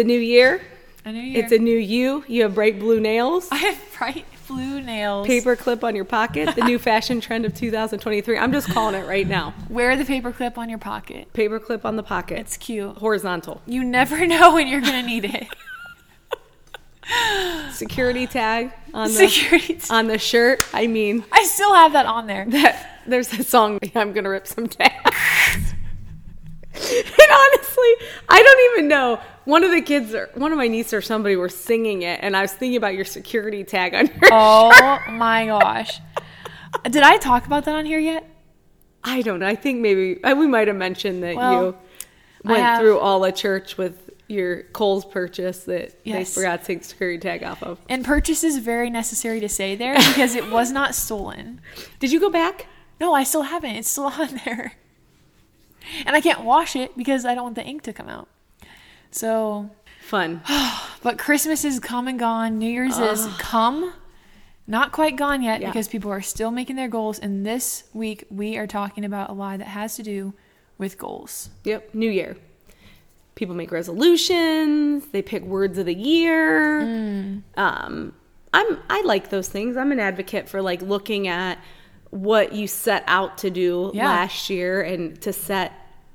A 0.00 0.04
new 0.04 0.18
year. 0.18 0.62
A 1.04 1.12
new 1.12 1.20
year. 1.20 1.44
It's 1.44 1.52
a 1.52 1.58
new 1.58 1.76
you. 1.76 2.24
You 2.26 2.44
have 2.44 2.54
bright 2.54 2.78
blue 2.78 3.00
nails. 3.00 3.48
I 3.50 3.56
have 3.56 3.78
bright 3.98 4.24
blue 4.48 4.80
nails. 4.80 5.26
Paper 5.26 5.56
clip 5.56 5.84
on 5.84 5.94
your 5.94 6.06
pocket. 6.06 6.54
The 6.56 6.64
new 6.64 6.78
fashion 6.90 7.20
trend 7.20 7.44
of 7.44 7.54
2023. 7.54 8.38
I'm 8.38 8.50
just 8.50 8.68
calling 8.70 8.94
it 8.94 9.06
right 9.06 9.28
now. 9.28 9.52
Wear 9.68 9.98
the 9.98 10.06
paper 10.06 10.32
clip 10.32 10.56
on 10.56 10.70
your 10.70 10.78
pocket. 10.78 11.30
Paper 11.34 11.60
clip 11.60 11.84
on 11.84 11.96
the 11.96 12.02
pocket. 12.02 12.38
It's 12.38 12.56
cute. 12.56 12.96
horizontal. 12.96 13.60
You 13.66 13.84
never 13.84 14.26
know 14.26 14.54
when 14.54 14.68
you're 14.68 14.80
gonna 14.80 15.02
need 15.02 15.26
it. 15.26 15.46
Security 17.72 18.26
tag 18.26 18.72
on 18.94 19.08
the 19.12 19.28
Security. 19.28 19.78
on 19.90 20.06
the 20.06 20.16
shirt. 20.18 20.64
I 20.72 20.86
mean, 20.86 21.24
I 21.30 21.44
still 21.44 21.74
have 21.74 21.92
that 21.92 22.06
on 22.06 22.26
there. 22.26 22.46
that 22.48 23.02
there's 23.06 23.30
a 23.34 23.44
song 23.44 23.78
I'm 23.94 24.14
gonna 24.14 24.30
rip 24.30 24.46
some 24.46 24.66
tags. 24.66 24.94
and 26.90 27.30
honestly, 27.30 27.92
I 28.28 28.42
don't 28.42 28.72
even 28.78 28.88
know. 28.88 29.20
One 29.44 29.64
of 29.64 29.70
the 29.70 29.80
kids, 29.82 30.14
or 30.14 30.30
one 30.34 30.52
of 30.52 30.58
my 30.58 30.68
nieces 30.68 30.92
or 30.94 31.00
somebody, 31.02 31.36
were 31.36 31.48
singing 31.48 32.02
it, 32.02 32.20
and 32.22 32.36
I 32.36 32.42
was 32.42 32.52
thinking 32.52 32.76
about 32.76 32.94
your 32.94 33.04
security 33.04 33.64
tag 33.64 33.94
on 33.94 34.06
your. 34.06 34.30
Oh 34.32 34.98
my 35.10 35.46
gosh. 35.46 35.98
Did 36.84 37.02
I 37.02 37.16
talk 37.16 37.46
about 37.46 37.64
that 37.64 37.74
on 37.74 37.84
here 37.86 37.98
yet? 37.98 38.28
I 39.02 39.22
don't 39.22 39.40
know. 39.40 39.46
I 39.46 39.56
think 39.56 39.80
maybe 39.80 40.22
uh, 40.22 40.34
we 40.34 40.46
might 40.46 40.68
have 40.68 40.76
mentioned 40.76 41.22
that 41.22 41.34
Well, 41.36 41.62
you 41.64 41.76
went 42.44 42.62
have- 42.62 42.80
through 42.80 42.98
all 42.98 43.20
the 43.20 43.32
church 43.32 43.76
with 43.78 44.10
your 44.28 44.62
Kohl's 44.64 45.04
purchase 45.04 45.64
that 45.64 45.98
Yes. 46.04 46.34
they 46.34 46.40
forgot 46.40 46.60
to 46.60 46.66
take 46.66 46.82
the 46.82 46.84
security 46.88 47.18
tag 47.18 47.42
off 47.42 47.62
of. 47.64 47.80
And 47.88 48.04
purchase 48.04 48.44
is 48.44 48.58
very 48.58 48.88
necessary 48.88 49.40
to 49.40 49.48
say 49.48 49.74
there 49.74 49.96
because 49.96 50.36
it 50.36 50.50
was 50.50 50.70
not 50.70 50.94
stolen. 50.94 51.60
Did 51.98 52.12
you 52.12 52.20
go 52.20 52.30
back? 52.30 52.66
No, 53.00 53.12
I 53.14 53.24
still 53.24 53.42
haven't. 53.42 53.74
It's 53.74 53.88
still 53.90 54.04
on 54.18 54.40
there. 54.44 54.74
And 56.06 56.14
I 56.16 56.20
can't 56.20 56.42
wash 56.42 56.76
it 56.76 56.96
because 56.96 57.24
I 57.24 57.34
don't 57.34 57.44
want 57.44 57.54
the 57.56 57.64
ink 57.64 57.82
to 57.82 57.92
come 57.92 58.08
out. 58.08 58.28
So, 59.10 59.70
Fun. 60.02 60.42
but 61.02 61.18
Christmas 61.18 61.64
is 61.64 61.78
come 61.80 62.08
and 62.08 62.18
gone. 62.18 62.58
New 62.58 62.70
Year's 62.70 62.98
is 62.98 63.26
come, 63.38 63.92
not 64.66 64.92
quite 64.92 65.16
gone 65.16 65.42
yet 65.42 65.60
Yeah. 65.60 65.68
because 65.68 65.88
people 65.88 66.10
are 66.10 66.20
still 66.20 66.50
making 66.50 66.76
their 66.76 66.88
goals. 66.88 67.18
And 67.18 67.46
this 67.46 67.84
week 67.92 68.24
we 68.30 68.56
are 68.56 68.66
talking 68.66 69.04
about 69.04 69.30
a 69.30 69.32
lie 69.32 69.56
that 69.56 69.68
has 69.68 69.96
to 69.96 70.02
do 70.02 70.34
with 70.78 70.98
goals. 70.98 71.50
Yep. 71.64 71.94
New 71.94 72.10
year. 72.10 72.36
People 73.34 73.54
make 73.54 73.70
resolutions. 73.70 75.06
They 75.12 75.22
pick 75.22 75.42
words 75.44 75.78
of 75.78 75.86
the 75.86 75.94
year. 75.94 76.82
Mm. 76.82 77.42
Um, 77.56 78.12
I'm 78.52 78.78
I 78.90 79.02
like 79.04 79.30
those 79.30 79.48
things. 79.48 79.76
I'm 79.76 79.92
an 79.92 80.00
advocate 80.00 80.48
for 80.48 80.60
like 80.60 80.82
looking 80.82 81.28
at 81.28 81.58
what 82.10 82.52
you 82.52 82.66
set 82.66 83.04
out 83.06 83.38
to 83.38 83.50
do 83.50 83.90
Yeah. 83.94 84.06
last 84.06 84.50
year 84.50 84.82
and 84.82 85.20
to 85.22 85.32
set 85.32 85.72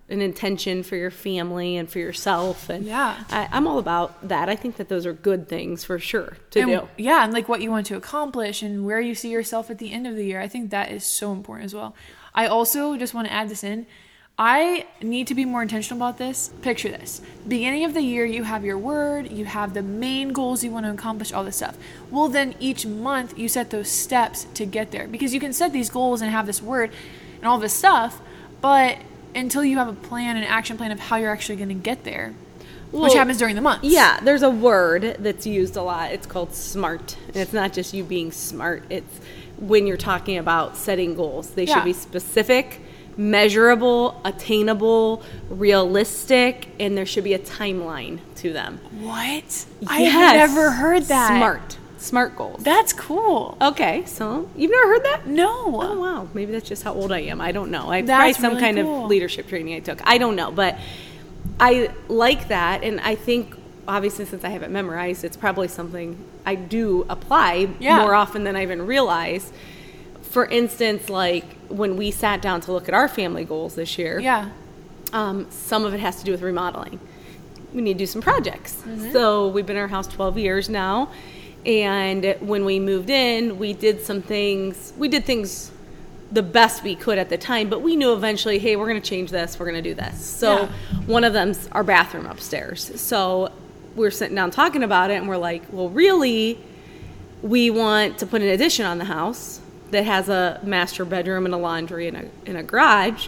an 0.07 0.21
intention 0.21 0.83
for 0.83 0.95
your 0.95 1.09
family 1.09 1.77
and 1.77 1.89
for 1.89 1.97
yourself. 1.99 2.69
And 2.69 2.85
Yeah. 2.85 3.23
I, 3.31 3.49
I'm 3.51 3.65
all 3.65 3.79
about 3.79 4.27
that. 4.27 4.49
I 4.49 4.55
think 4.55 4.75
that 4.75 4.87
those 4.87 5.05
are 5.05 5.13
good 5.13 5.47
things 5.49 5.83
for 5.83 5.97
sure 5.97 6.37
to 6.51 6.59
and, 6.59 6.69
do. 6.69 6.87
Yeah, 6.97 7.23
and 7.23 7.33
like 7.33 7.49
what 7.49 7.61
you 7.61 7.71
want 7.71 7.87
to 7.87 7.95
accomplish 7.95 8.61
and 8.61 8.85
where 8.85 8.99
you 8.99 9.15
see 9.15 9.31
yourself 9.31 9.71
at 9.71 9.79
the 9.79 9.91
end 9.91 10.05
of 10.05 10.15
the 10.15 10.23
year. 10.25 10.39
I 10.39 10.47
think 10.47 10.69
that 10.69 10.91
is 10.91 11.03
so 11.03 11.31
important 11.31 11.65
as 11.65 11.73
well. 11.73 11.95
I 12.35 12.45
also 12.47 12.97
just 12.97 13.13
want 13.15 13.27
to 13.27 13.33
add 13.33 13.49
this 13.49 13.63
in. 13.63 13.87
I 14.37 14.85
need 15.01 15.27
to 15.27 15.35
be 15.35 15.45
more 15.45 15.61
intentional 15.61 15.97
about 15.97 16.17
this. 16.17 16.49
Picture 16.61 16.89
this. 16.89 17.21
Beginning 17.47 17.85
of 17.85 17.93
the 17.93 18.01
year, 18.01 18.25
you 18.25 18.43
have 18.43 18.65
your 18.65 18.77
word, 18.77 19.31
you 19.31 19.45
have 19.45 19.73
the 19.73 19.81
main 19.81 20.33
goals 20.33 20.61
you 20.61 20.71
want 20.71 20.85
to 20.85 20.91
accomplish, 20.91 21.31
all 21.31 21.45
this 21.45 21.55
stuff. 21.55 21.77
Well, 22.11 22.27
then 22.27 22.53
each 22.59 22.85
month 22.85 23.37
you 23.37 23.47
set 23.47 23.69
those 23.69 23.89
steps 23.89 24.45
to 24.55 24.65
get 24.65 24.91
there 24.91 25.07
because 25.07 25.33
you 25.33 25.39
can 25.39 25.53
set 25.53 25.71
these 25.71 25.89
goals 25.89 26.21
and 26.21 26.31
have 26.31 26.47
this 26.47 26.61
word 26.61 26.91
and 27.37 27.45
all 27.45 27.57
this 27.57 27.73
stuff, 27.73 28.19
but 28.59 28.97
until 29.33 29.63
you 29.63 29.77
have 29.77 29.87
a 29.87 29.93
plan, 29.93 30.35
an 30.35 30.43
action 30.43 30.75
plan 30.77 30.91
of 30.91 30.99
how 30.99 31.15
you're 31.15 31.31
actually 31.31 31.55
going 31.55 31.69
to 31.69 31.75
get 31.75 32.03
there, 32.03 32.33
which 32.91 33.13
happens 33.13 33.37
during 33.37 33.55
the 33.55 33.61
month. 33.61 33.83
Yeah, 33.83 34.19
there's 34.21 34.41
a 34.41 34.49
word 34.49 35.17
that's 35.19 35.45
used 35.47 35.77
a 35.77 35.81
lot. 35.81 36.11
It's 36.11 36.27
called 36.27 36.53
smart. 36.53 37.15
And 37.27 37.37
it's 37.37 37.53
not 37.53 37.71
just 37.71 37.93
you 37.93 38.03
being 38.03 38.31
smart, 38.33 38.83
it's 38.89 39.19
when 39.57 39.87
you're 39.87 39.95
talking 39.95 40.37
about 40.37 40.75
setting 40.75 41.15
goals. 41.15 41.51
They 41.51 41.63
Yeah. 41.65 41.75
should 41.75 41.85
be 41.85 41.93
specific, 41.93 42.81
measurable, 43.17 44.19
attainable, 44.25 45.23
realistic, 45.49 46.67
and 46.79 46.97
there 46.97 47.05
should 47.05 47.23
be 47.23 47.33
a 47.33 47.39
timeline 47.39 48.19
to 48.37 48.51
them. 48.53 48.79
What? 48.99 49.65
Yes. 49.81 49.89
I've 49.89 50.49
never 50.49 50.71
heard 50.71 51.03
that. 51.03 51.37
Smart. 51.37 51.77
Smart 51.97 52.35
goals. 52.35 52.63
That's 52.63 52.93
cool. 52.93 53.57
okay, 53.59 54.05
so 54.05 54.47
you've 54.55 54.69
never 54.69 54.87
heard 54.93 55.03
that? 55.05 55.27
No. 55.27 55.81
Oh 55.81 55.99
wow, 55.99 56.27
maybe 56.35 56.51
that's 56.51 56.67
just 56.67 56.83
how 56.83 56.93
old 56.93 57.11
I 57.11 57.21
am. 57.21 57.41
I 57.41 57.51
don't 57.51 57.71
know. 57.71 57.89
I 57.89 58.03
probably 58.03 58.33
some 58.33 58.51
really 58.51 58.61
kind 58.61 58.77
cool. 58.77 59.05
of 59.05 59.09
leadership 59.09 59.47
training 59.47 59.73
I 59.73 59.79
took. 59.79 60.05
I 60.07 60.17
don't 60.19 60.35
know, 60.35 60.51
but 60.51 60.77
I 61.59 61.89
like 62.07 62.49
that, 62.49 62.83
and 62.83 62.99
I 62.99 63.15
think 63.15 63.55
obviously 63.87 64.25
since 64.25 64.43
I 64.43 64.49
have 64.49 64.61
it 64.61 64.69
memorized, 64.69 65.23
it's 65.23 65.37
probably 65.37 65.67
something 65.67 66.17
I 66.45 66.55
do 66.55 67.05
apply 67.09 67.69
Yeah. 67.79 68.01
more 68.01 68.13
often 68.13 68.43
than 68.43 68.55
I 68.55 68.61
even 68.63 68.85
realize. 68.85 69.51
For 70.21 70.45
instance, 70.45 71.09
like 71.09 71.54
when 71.69 71.97
we 71.97 72.11
sat 72.11 72.41
down 72.41 72.61
to 72.61 72.71
look 72.71 72.87
at 72.87 72.93
our 72.93 73.07
family 73.07 73.43
goals 73.45 73.75
this 73.75 73.97
year, 73.97 74.19
Yeah. 74.19 74.49
um, 75.13 75.47
some 75.49 75.85
of 75.85 75.93
it 75.93 75.99
has 75.99 76.17
to 76.17 76.23
do 76.25 76.31
with 76.31 76.41
remodeling. 76.41 76.99
We 77.73 77.81
need 77.81 77.93
to 77.93 77.99
do 77.99 78.05
some 78.05 78.21
projects. 78.21 78.81
So 79.11 79.47
we've 79.49 79.65
been 79.65 79.75
in 79.75 79.81
our 79.81 79.87
house 79.87 80.07
12 80.07 80.37
years 80.37 80.69
now. 80.69 81.09
And 81.65 82.35
when 82.41 82.63
we 82.63 82.79
moved 82.79 83.09
in, 83.09 83.57
we 83.57 83.73
did 83.73 84.01
some 84.01 84.21
things. 84.21 84.93
We 84.97 85.07
did 85.07 85.25
things 85.25 85.71
the 86.31 86.43
best 86.43 86.83
we 86.83 86.95
could 86.95 87.17
at 87.17 87.29
the 87.29 87.37
time, 87.37 87.69
but 87.69 87.81
we 87.81 87.95
knew 87.95 88.13
eventually, 88.13 88.59
hey, 88.59 88.75
we're 88.75 88.87
going 88.87 89.01
to 89.01 89.07
change 89.07 89.29
this, 89.31 89.59
we're 89.59 89.69
going 89.69 89.81
to 89.83 89.89
do 89.89 89.93
this. 89.95 90.19
So 90.23 90.53
Yeah. 90.63 90.67
one 91.05 91.23
of 91.23 91.33
them's 91.33 91.67
our 91.71 91.83
bathroom 91.83 92.25
upstairs. 92.25 92.91
So 92.99 93.51
we're 93.95 94.11
sitting 94.11 94.35
down 94.35 94.51
talking 94.51 94.83
about 94.83 95.11
it, 95.11 95.15
and 95.15 95.27
we're 95.29 95.37
like, 95.37 95.63
well, 95.71 95.89
really, 95.89 96.57
we 97.41 97.69
want 97.69 98.17
to 98.19 98.25
put 98.25 98.41
an 98.41 98.47
addition 98.49 98.85
on 98.85 98.97
the 98.97 99.05
house 99.05 99.59
that 99.91 100.03
has 100.05 100.29
a 100.29 100.59
master 100.63 101.05
bedroom 101.05 101.45
and 101.45 101.53
a 101.53 101.57
laundry 101.57 102.07
and 102.07 102.17
a, 102.17 102.25
and 102.45 102.57
a 102.57 102.63
garage. 102.63 103.27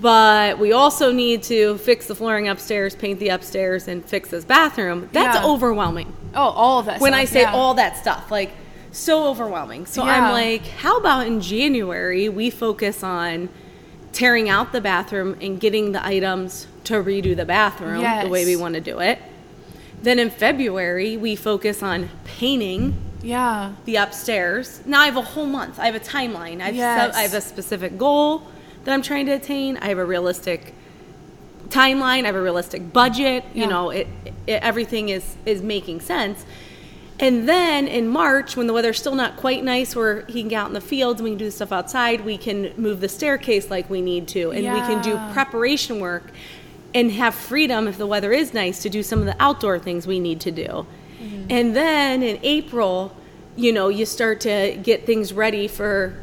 But 0.00 0.58
we 0.58 0.72
also 0.72 1.12
need 1.12 1.42
to 1.44 1.78
fix 1.78 2.06
the 2.06 2.14
flooring 2.14 2.46
upstairs, 2.48 2.94
paint 2.94 3.18
the 3.20 3.28
upstairs, 3.30 3.88
and 3.88 4.04
fix 4.04 4.28
this 4.28 4.44
bathroom. 4.44 5.08
That's 5.12 5.38
Yeah. 5.38 5.46
overwhelming. 5.46 6.12
Oh, 6.34 6.40
all 6.40 6.78
of 6.80 6.86
that. 6.86 7.00
When 7.00 7.12
stuff, 7.12 7.20
I 7.20 7.24
say 7.24 7.40
yeah. 7.42 7.54
all 7.54 7.74
that 7.74 7.96
stuff, 7.96 8.30
like 8.30 8.50
so 8.90 9.28
overwhelming. 9.28 9.86
So 9.86 10.04
Yeah. 10.04 10.26
I'm 10.26 10.32
like, 10.32 10.66
how 10.66 10.98
about 10.98 11.26
in 11.26 11.40
January 11.40 12.28
we 12.28 12.50
focus 12.50 13.02
on 13.02 13.48
tearing 14.12 14.48
out 14.50 14.72
the 14.72 14.80
bathroom 14.80 15.36
and 15.40 15.58
getting 15.58 15.92
the 15.92 16.04
items 16.04 16.66
to 16.84 16.94
redo 16.94 17.34
the 17.34 17.46
bathroom 17.46 18.02
the 18.22 18.28
way 18.28 18.44
we 18.44 18.56
want 18.56 18.74
to 18.74 18.80
do 18.80 18.98
it. 18.98 19.18
Then 20.02 20.18
in 20.18 20.28
February 20.28 21.16
we 21.16 21.34
focus 21.34 21.82
on 21.82 22.10
painting 22.24 22.94
Yeah. 23.22 23.72
the 23.84 23.96
upstairs. 23.96 24.80
Now 24.84 25.00
I 25.00 25.06
have 25.06 25.16
a 25.16 25.22
whole 25.22 25.46
month. 25.46 25.78
I 25.78 25.86
have 25.86 25.94
a 25.94 26.00
timeline. 26.00 26.60
I've 26.60 26.74
Yes. 26.74 27.14
set, 27.14 27.16
I 27.16 27.22
have 27.22 27.34
a 27.34 27.40
specific 27.40 27.96
goal 27.98 28.42
that 28.84 28.92
I'm 28.92 29.02
trying 29.02 29.26
to 29.26 29.32
attain. 29.32 29.76
I 29.78 29.86
have 29.88 29.98
a 29.98 30.04
realistic 30.04 30.74
timeline. 31.68 32.24
I 32.24 32.26
have 32.26 32.34
a 32.34 32.42
realistic 32.42 32.92
budget. 32.92 33.44
Yeah. 33.54 33.64
You 33.64 33.70
know, 33.70 33.90
it, 33.90 34.06
it 34.46 34.62
everything 34.62 35.08
is 35.08 35.36
is 35.46 35.62
making 35.62 36.00
sense. 36.00 36.44
And 37.20 37.48
then 37.48 37.86
in 37.86 38.08
March, 38.08 38.56
when 38.56 38.66
the 38.66 38.72
weather's 38.72 38.98
still 38.98 39.14
not 39.14 39.36
quite 39.36 39.62
nice, 39.62 39.94
where 39.94 40.24
he 40.26 40.40
can 40.40 40.48
get 40.48 40.56
out 40.62 40.68
in 40.68 40.72
the 40.74 40.80
fields 40.80 41.20
and 41.20 41.24
we 41.24 41.30
can 41.30 41.38
do 41.38 41.50
stuff 41.50 41.70
outside, 41.70 42.24
we 42.24 42.36
can 42.36 42.72
move 42.76 43.00
the 43.00 43.08
staircase 43.08 43.70
like 43.70 43.88
we 43.88 44.00
need 44.00 44.26
to, 44.28 44.50
and 44.50 44.64
we 44.64 44.80
can 44.80 45.00
do 45.02 45.16
preparation 45.32 46.00
work 46.00 46.32
and 46.94 47.12
have 47.12 47.34
freedom 47.34 47.86
if 47.86 47.96
the 47.96 48.06
weather 48.06 48.32
is 48.32 48.52
nice 48.52 48.82
to 48.82 48.90
do 48.90 49.02
some 49.02 49.20
of 49.20 49.26
the 49.26 49.36
outdoor 49.38 49.78
things 49.78 50.06
we 50.06 50.18
need 50.18 50.40
to 50.40 50.50
do. 50.50 50.86
Mm-hmm. 51.22 51.46
And 51.48 51.76
then 51.76 52.22
in 52.22 52.40
April, 52.42 53.14
you 53.56 53.72
know, 53.72 53.88
you 53.88 54.06
start 54.06 54.40
to 54.42 54.78
get 54.82 55.04
things 55.06 55.32
ready 55.32 55.68
for 55.68 56.14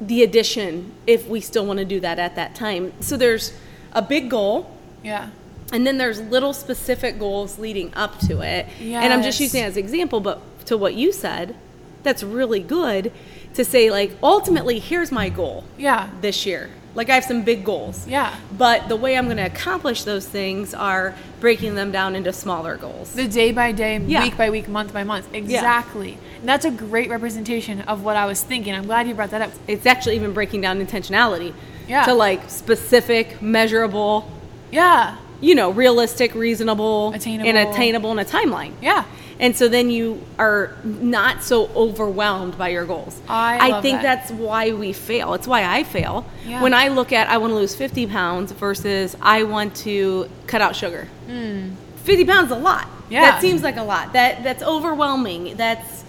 the 0.00 0.22
addition 0.22 0.92
if 1.06 1.26
we 1.28 1.40
still 1.40 1.66
want 1.66 1.78
to 1.78 1.84
do 1.84 2.00
that 2.00 2.18
at 2.18 2.36
that 2.36 2.54
time. 2.54 2.92
So 3.00 3.16
there's 3.16 3.52
a 3.92 4.02
big 4.02 4.30
goal 4.30 4.70
Yeah. 5.02 5.28
and 5.72 5.86
then 5.86 5.98
there's 5.98 6.20
little 6.20 6.52
specific 6.52 7.18
goals 7.18 7.58
leading 7.58 7.92
up 7.94 8.18
to 8.20 8.40
it. 8.40 8.66
And 8.80 9.12
I'm 9.12 9.22
just 9.22 9.40
using 9.40 9.62
as 9.62 9.76
an 9.76 9.82
example, 9.82 10.20
but 10.20 10.40
to 10.66 10.76
what 10.76 10.94
you 10.94 11.12
said, 11.12 11.54
that's 12.02 12.22
really 12.22 12.60
good 12.60 13.12
to 13.54 13.64
say 13.64 13.90
like 13.90 14.12
ultimately 14.22 14.78
here's 14.78 15.10
my 15.12 15.28
goal 15.28 15.64
Yeah. 15.76 16.08
this 16.22 16.46
year. 16.46 16.70
Like 16.94 17.08
I 17.08 17.14
have 17.14 17.24
some 17.24 17.42
big 17.42 17.64
goals. 17.64 18.06
Yeah. 18.08 18.34
But 18.56 18.88
the 18.88 18.96
way 18.96 19.16
I'm 19.16 19.26
going 19.26 19.36
to 19.36 19.46
accomplish 19.46 20.02
those 20.04 20.26
things 20.26 20.74
are 20.74 21.14
breaking 21.38 21.74
them 21.76 21.92
down 21.92 22.16
into 22.16 22.32
smaller 22.32 22.76
goals. 22.76 23.12
The 23.14 23.28
day 23.28 23.52
by 23.52 23.72
day, 23.72 23.98
Yeah. 23.98 24.22
week 24.24 24.36
by 24.36 24.50
week, 24.50 24.68
month 24.68 24.92
by 24.92 25.04
month. 25.04 25.32
Exactly. 25.32 26.18
And 26.40 26.48
that's 26.48 26.64
a 26.64 26.70
great 26.70 27.08
representation 27.08 27.82
of 27.82 28.02
what 28.02 28.16
I 28.16 28.26
was 28.26 28.42
thinking. 28.42 28.74
I'm 28.74 28.86
glad 28.86 29.06
you 29.06 29.14
brought 29.14 29.30
that 29.30 29.42
up. 29.42 29.50
It's 29.68 29.86
actually 29.86 30.16
even 30.16 30.32
breaking 30.32 30.62
down 30.62 30.84
intentionality 30.84 31.54
Yeah. 31.88 32.04
to 32.06 32.14
like 32.14 32.50
specific, 32.50 33.40
measurable, 33.40 34.28
Yeah. 34.72 35.16
you 35.40 35.54
know, 35.54 35.70
realistic, 35.70 36.34
reasonable, 36.34 37.12
attainable. 37.14 37.48
and 37.48 37.56
attainable 37.56 38.10
in 38.12 38.18
a 38.18 38.24
timeline. 38.24 38.72
Yeah. 38.82 39.04
And 39.40 39.56
so 39.56 39.68
then 39.68 39.90
you 39.90 40.22
are 40.38 40.76
not 40.84 41.42
so 41.42 41.68
overwhelmed 41.74 42.58
by 42.58 42.68
your 42.68 42.84
goals. 42.84 43.18
I 43.26 43.70
love 43.70 43.82
think 43.82 44.02
that. 44.02 44.28
that's 44.28 44.30
why 44.30 44.72
we 44.72 44.92
fail. 44.92 45.32
It's 45.32 45.46
why 45.46 45.64
I 45.64 45.82
fail. 45.82 46.26
Yeah. 46.46 46.62
When 46.62 46.74
I 46.74 46.88
look 46.88 47.10
at 47.10 47.26
I 47.28 47.38
want 47.38 47.52
to 47.52 47.54
lose 47.56 47.74
50 47.74 48.06
pounds 48.06 48.52
versus 48.52 49.16
I 49.22 49.44
want 49.44 49.74
to 49.76 50.28
cut 50.46 50.60
out 50.60 50.76
sugar. 50.76 51.08
Hmm. 51.26 51.70
50 52.04 52.24
pounds 52.26 52.50
a 52.50 52.56
lot. 52.56 52.86
Yeah. 53.08 53.22
That 53.22 53.40
seems 53.40 53.62
like 53.62 53.78
a 53.78 53.82
lot. 53.82 54.12
That 54.12 54.44
that's 54.44 54.62
overwhelming. 54.62 55.56
That's 55.56 56.04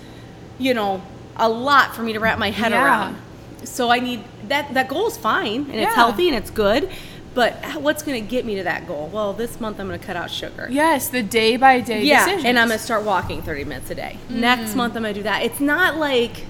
you 0.60 0.74
know, 0.74 1.02
a 1.38 1.50
lot 1.50 1.96
for 1.96 2.04
me 2.04 2.14
to 2.14 2.20
wrap 2.20 2.38
my 2.38 2.52
head 2.52 2.72
Yeah. 2.74 2.84
around. 2.84 3.18
So 3.64 3.90
I 3.90 4.00
need 4.00 4.24
that 4.50 4.74
that 4.74 4.90
goal 4.90 5.08
is 5.08 5.16
fine 5.18 5.68
and 5.72 5.76
it's 5.80 5.96
healthy 5.96 6.28
and 6.28 6.36
it's 6.38 6.50
good, 6.52 6.90
but 7.34 7.54
what's 7.82 8.04
going 8.04 8.22
to 8.24 8.30
get 8.30 8.46
me 8.46 8.56
to 8.56 8.64
that 8.64 8.88
goal? 8.88 9.10
Well, 9.14 9.32
this 9.34 9.60
month 9.62 9.80
I'm 9.80 9.88
going 9.88 10.00
to 10.00 10.06
cut 10.06 10.16
out 10.16 10.30
sugar. 10.30 10.68
Yes, 10.70 11.08
the 11.10 11.24
day 11.24 11.56
by 11.58 11.80
day 11.80 12.04
Yeah, 12.04 12.26
decisions. 12.26 12.46
and 12.46 12.60
I'm 12.60 12.68
going 12.68 12.78
to 12.80 12.84
start 12.84 13.04
walking 13.04 13.42
30 13.42 13.64
minutes 13.66 13.90
a 13.90 13.96
day. 13.96 14.18
Mm-hmm. 14.28 14.40
Next 14.42 14.76
month 14.76 14.96
I'm 14.96 15.04
going 15.04 15.14
to 15.14 15.20
do 15.20 15.24
that. 15.24 15.44
It's 15.44 15.60
not 15.62 15.96
like 15.98 16.46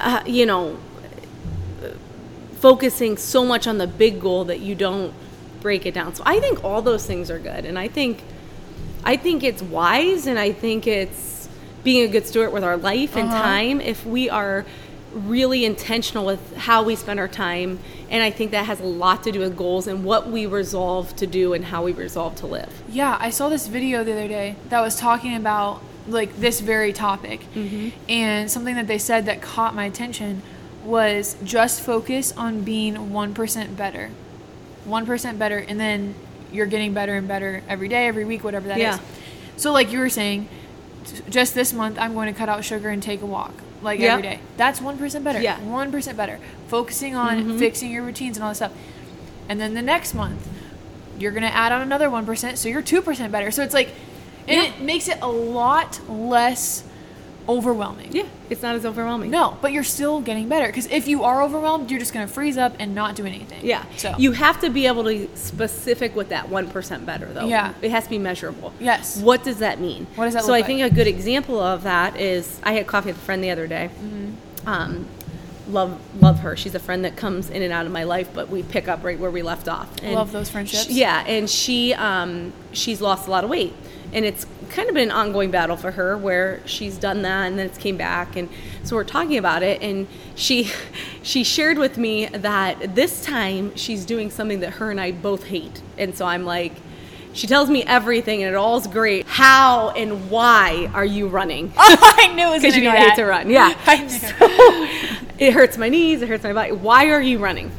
uh, 0.00 0.22
you 0.26 0.46
know 0.46 0.78
focusing 2.60 3.16
so 3.16 3.44
much 3.44 3.66
on 3.66 3.78
the 3.78 3.86
big 3.86 4.20
goal 4.20 4.44
that 4.46 4.60
you 4.60 4.74
don't 4.74 5.14
break 5.60 5.86
it 5.86 5.94
down. 5.94 6.14
So 6.14 6.22
I 6.26 6.40
think 6.40 6.64
all 6.64 6.82
those 6.82 7.06
things 7.06 7.30
are 7.30 7.38
good, 7.38 7.64
and 7.64 7.78
I 7.78 7.88
think 7.88 8.22
I 9.04 9.16
think 9.16 9.42
it's 9.44 9.62
wise, 9.62 10.26
and 10.26 10.38
I 10.38 10.52
think 10.52 10.86
it's 10.86 11.48
being 11.84 12.04
a 12.08 12.12
good 12.12 12.26
steward 12.26 12.52
with 12.52 12.64
our 12.64 12.76
life 12.76 13.16
and 13.16 13.28
Uh-huh. 13.28 13.42
time 13.42 13.80
if 13.80 14.04
we 14.04 14.28
are 14.28 14.66
really 15.12 15.64
intentional 15.64 16.24
with 16.24 16.56
how 16.56 16.82
we 16.82 16.94
spend 16.94 17.18
our 17.18 17.28
time. 17.28 17.78
And 18.10 18.22
I 18.22 18.30
think 18.30 18.50
that 18.50 18.66
has 18.66 18.80
a 18.80 18.84
lot 18.84 19.22
to 19.24 19.32
do 19.32 19.40
with 19.40 19.56
goals 19.56 19.86
and 19.86 20.04
what 20.04 20.28
we 20.28 20.46
resolve 20.46 21.14
to 21.16 21.26
do 21.26 21.52
and 21.54 21.64
how 21.66 21.84
we 21.84 21.92
resolve 21.92 22.36
to 22.36 22.46
live. 22.46 22.82
Yeah, 22.88 23.16
I 23.20 23.30
saw 23.30 23.48
this 23.48 23.66
video 23.66 24.04
the 24.04 24.12
other 24.12 24.28
day 24.28 24.56
that 24.68 24.80
was 24.80 24.96
talking 24.96 25.34
about 25.34 25.82
like 26.06 26.36
this 26.36 26.60
very 26.60 26.92
topic. 26.92 27.40
Mm-hmm. 27.54 28.10
And 28.10 28.50
something 28.50 28.74
that 28.76 28.86
they 28.86 28.98
said 28.98 29.26
that 29.26 29.42
caught 29.42 29.74
my 29.74 29.84
attention 29.84 30.42
was 30.84 31.36
just 31.44 31.80
focus 31.80 32.32
on 32.36 32.62
being 32.62 32.94
1% 32.94 33.76
better. 33.76 34.10
1% 34.86 35.38
better 35.38 35.58
and 35.58 35.78
then 35.78 36.14
you're 36.50 36.66
getting 36.66 36.94
better 36.94 37.14
and 37.14 37.28
better 37.28 37.62
every 37.68 37.88
day, 37.88 38.06
every 38.06 38.24
week, 38.24 38.42
whatever 38.42 38.68
that 38.68 38.78
is. 38.78 38.82
Yeah. 38.82 38.98
So 39.58 39.72
like 39.72 39.92
you 39.92 39.98
were 39.98 40.08
saying, 40.08 40.48
just 41.28 41.54
this 41.54 41.72
month 41.72 41.98
I'm 41.98 42.14
going 42.14 42.32
to 42.32 42.38
cut 42.38 42.48
out 42.48 42.64
sugar 42.64 42.88
and 42.88 43.02
take 43.02 43.20
a 43.20 43.26
walk 43.26 43.52
like 43.82 44.00
every 44.00 44.22
day. 44.22 44.40
That's 44.56 44.80
1% 44.80 45.24
better. 45.24 45.40
Yeah. 45.40 45.56
Mm-hmm. 45.58 45.96
1% 45.96 46.16
better. 46.16 46.38
Focusing 46.68 47.14
on 47.14 47.58
fixing 47.58 47.90
your 47.90 48.02
routines 48.04 48.36
and 48.36 48.44
all 48.44 48.50
this 48.50 48.58
stuff. 48.58 48.72
And 49.48 49.60
then 49.60 49.74
the 49.74 49.82
next 49.82 50.14
month, 50.14 50.46
you're 51.18 51.32
gonna 51.32 51.46
add 51.46 51.72
on 51.72 51.80
another 51.80 52.10
one 52.10 52.24
percent, 52.26 52.58
so 52.58 52.68
you're 52.68 52.82
two 52.82 53.02
percent 53.02 53.32
better. 53.32 53.50
So 53.50 53.62
it's 53.62 53.74
like, 53.74 53.88
and 54.46 54.56
Yeah. 54.62 54.64
it 54.74 54.80
makes 54.80 55.08
it 55.08 55.18
a 55.20 55.28
lot 55.28 56.00
less 56.08 56.84
overwhelming. 57.48 58.12
Yeah, 58.12 58.24
it's 58.50 58.62
not 58.62 58.74
as 58.74 58.84
overwhelming. 58.84 59.30
No, 59.30 59.56
but 59.62 59.72
you're 59.72 59.82
still 59.84 60.20
getting 60.20 60.48
better 60.48 60.66
because 60.66 60.86
if 60.86 61.08
you 61.08 61.24
are 61.24 61.42
overwhelmed, 61.42 61.90
you're 61.90 62.00
just 62.00 62.12
gonna 62.12 62.28
freeze 62.28 62.56
up 62.58 62.74
and 62.78 62.94
not 62.94 63.16
do 63.16 63.24
anything. 63.24 63.64
Yeah. 63.64 63.84
So 63.96 64.14
you 64.18 64.32
have 64.32 64.60
to 64.60 64.70
be 64.70 64.86
able 64.86 65.04
to 65.04 65.10
be 65.10 65.30
specific 65.34 66.14
with 66.14 66.28
that 66.28 66.46
1% 66.48 67.06
better 67.06 67.26
though. 67.26 67.46
Yeah. 67.46 67.72
It 67.80 67.90
has 67.90 68.04
to 68.04 68.10
be 68.10 68.18
measurable. 68.18 68.72
Yes. 68.78 69.18
What 69.20 69.44
does 69.44 69.58
that 69.60 69.80
mean? 69.80 70.06
What 70.16 70.26
does 70.26 70.34
that 70.34 70.44
So 70.44 70.52
I 70.52 70.58
like? 70.58 70.66
think 70.66 70.82
a 70.82 70.90
good 70.94 71.06
example 71.06 71.58
of 71.60 71.84
that 71.84 72.16
is 72.20 72.60
I 72.62 72.72
had 72.72 72.86
coffee 72.86 73.08
with 73.08 73.16
a 73.16 73.20
friend 73.20 73.42
the 73.42 73.50
other 73.50 73.66
day. 73.66 73.90
Mm-hmm. 73.98 74.68
Um, 74.68 75.06
love 75.68 76.00
love 76.20 76.40
her. 76.40 76.56
She's 76.56 76.74
a 76.74 76.78
friend 76.78 77.04
that 77.04 77.16
comes 77.16 77.50
in 77.50 77.62
and 77.62 77.72
out 77.72 77.86
of 77.86 77.92
my 77.92 78.04
life, 78.04 78.28
but 78.34 78.48
we 78.50 78.62
pick 78.62 78.88
up 78.88 79.02
right 79.04 79.18
where 79.18 79.30
we 79.30 79.42
left 79.42 79.68
off. 79.68 79.88
And 80.02 80.14
Love 80.14 80.32
those 80.32 80.50
friendships. 80.50 80.84
she- 80.86 80.94
yeah, 81.00 81.24
and 81.26 81.48
she 81.48 81.94
um, 81.94 82.52
she's 82.72 83.00
lost 83.00 83.26
a 83.26 83.30
lot 83.30 83.44
of 83.44 83.50
weight, 83.50 83.74
and 84.12 84.24
it's 84.24 84.46
kind 84.68 84.88
of 84.88 84.94
been 84.94 85.10
an 85.10 85.16
ongoing 85.16 85.50
battle 85.50 85.76
for 85.76 85.90
her 85.92 86.16
where 86.16 86.60
she's 86.66 86.98
done 86.98 87.22
that 87.22 87.46
and 87.46 87.58
then 87.58 87.66
it's 87.66 87.78
came 87.78 87.96
back, 87.96 88.36
and 88.36 88.48
so 88.84 88.96
we're 88.96 89.04
talking 89.04 89.36
about 89.36 89.62
it, 89.62 89.82
and 89.82 90.06
she 90.34 90.70
she 91.22 91.44
shared 91.44 91.78
with 91.78 91.98
me 91.98 92.26
that 92.26 92.94
this 92.94 93.24
time 93.24 93.74
she's 93.76 94.04
doing 94.04 94.30
something 94.30 94.60
that 94.60 94.74
her 94.74 94.90
and 94.90 95.00
I 95.00 95.12
both 95.12 95.44
hate, 95.44 95.82
and 95.96 96.16
so 96.16 96.26
I'm 96.26 96.44
like. 96.44 96.74
She 97.34 97.46
tells 97.46 97.70
me 97.70 97.84
everything 97.84 98.42
and 98.42 98.52
it 98.52 98.56
all's 98.56 98.88
great. 98.88 99.24
How 99.26 99.90
and 99.90 100.28
why 100.28 100.90
are 100.92 101.04
you 101.04 101.28
running? 101.28 101.72
Oh, 101.78 102.14
I 102.18 102.32
knew 102.34 102.48
it 102.48 102.50
was 102.50 102.62
Because 102.62 102.76
you 102.76 102.82
know 102.82 102.90
be 102.90 102.96
I 102.96 103.08
hate 103.10 103.16
to 103.16 103.26
run. 103.26 103.48
Yeah. 103.48 103.78
I 103.86 104.00
knew. 104.00 104.08
So 104.08 105.36
it 105.38 105.52
hurts 105.52 105.78
my 105.78 105.88
knees, 105.88 106.22
it 106.22 106.28
hurts 106.28 106.42
my 106.42 106.52
body. 106.52 106.72
Why 106.72 107.10
are 107.10 107.20
you 107.20 107.38
running? 107.38 107.70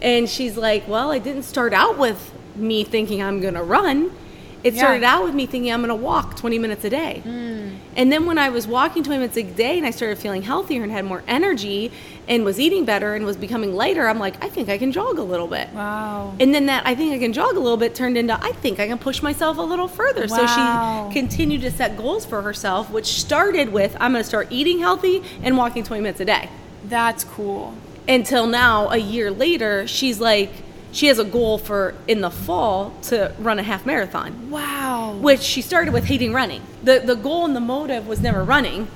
And 0.00 0.28
she's 0.28 0.56
like, 0.56 0.86
Well, 0.86 1.10
I 1.10 1.18
didn't 1.18 1.42
start 1.42 1.72
out 1.72 1.98
with 1.98 2.32
me 2.54 2.84
thinking 2.84 3.22
I'm 3.22 3.40
gonna 3.40 3.64
run. 3.64 4.12
It 4.62 4.74
Yeah. 4.74 4.80
started 4.82 5.04
out 5.04 5.24
with 5.24 5.34
me 5.34 5.46
thinking 5.46 5.72
I'm 5.72 5.80
gonna 5.80 5.94
walk 5.94 6.36
20 6.36 6.58
minutes 6.58 6.84
a 6.84 6.90
day. 6.90 7.20
Hmm. 7.24 7.76
And 7.96 8.12
then 8.12 8.26
when 8.26 8.38
I 8.38 8.50
was 8.50 8.66
walking 8.66 9.02
20 9.02 9.18
minutes 9.18 9.36
a 9.36 9.42
day 9.42 9.76
and 9.76 9.86
I 9.86 9.90
started 9.90 10.18
feeling 10.18 10.42
healthier 10.42 10.82
and 10.82 10.92
had 10.92 11.04
more 11.04 11.22
energy 11.26 11.90
and 12.28 12.44
was 12.44 12.60
eating 12.60 12.84
better 12.84 13.14
and 13.14 13.24
was 13.24 13.36
becoming 13.36 13.74
lighter, 13.74 14.06
I'm 14.08 14.18
like, 14.18 14.42
I 14.44 14.48
think 14.48 14.68
I 14.68 14.78
can 14.78 14.92
jog 14.92 15.18
a 15.18 15.22
little 15.22 15.48
bit. 15.48 15.68
Wow. 15.74 16.34
And 16.38 16.54
then 16.54 16.66
that 16.66 16.86
I 16.86 16.94
think 16.94 17.12
I 17.14 17.18
can 17.18 17.32
jog 17.32 17.56
a 17.56 17.60
little 17.60 17.76
bit 17.76 17.94
turned 17.94 18.16
into 18.16 18.34
I 18.40 18.52
think 18.52 18.78
I 18.78 18.86
can 18.86 18.98
push 18.98 19.22
myself 19.22 19.58
a 19.58 19.62
little 19.62 19.88
further. 19.88 20.26
Wow. 20.28 20.36
So 20.36 21.10
she 21.14 21.18
continued 21.20 21.62
to 21.62 21.70
set 21.70 21.96
goals 21.96 22.24
for 22.24 22.42
herself, 22.42 22.90
which 22.90 23.06
started 23.20 23.72
with 23.72 23.96
I'm 23.98 24.12
going 24.12 24.22
to 24.22 24.28
start 24.28 24.48
eating 24.50 24.78
healthy 24.78 25.22
and 25.42 25.56
walking 25.56 25.82
20 25.82 26.02
minutes 26.02 26.20
a 26.20 26.24
day. 26.26 26.48
That's 26.84 27.24
cool. 27.24 27.74
Until 28.08 28.46
now, 28.46 28.88
a 28.90 28.96
year 28.96 29.30
later, 29.30 29.86
she's 29.86 30.20
like 30.20 30.50
she 30.92 31.06
has 31.06 31.18
a 31.18 31.24
goal 31.24 31.58
for 31.58 31.94
in 32.08 32.20
the 32.20 32.30
fall 32.30 32.92
to 33.02 33.32
run 33.38 33.58
a 33.58 33.62
half 33.62 33.86
marathon, 33.86 34.50
Wow. 34.50 35.16
which 35.20 35.40
she 35.40 35.62
started 35.62 35.92
with 35.94 36.04
hating 36.04 36.32
running. 36.32 36.62
The 36.82 37.00
the 37.04 37.14
goal 37.16 37.44
and 37.44 37.54
the 37.54 37.60
motive 37.60 38.06
was 38.08 38.20
never 38.20 38.42
running. 38.44 38.88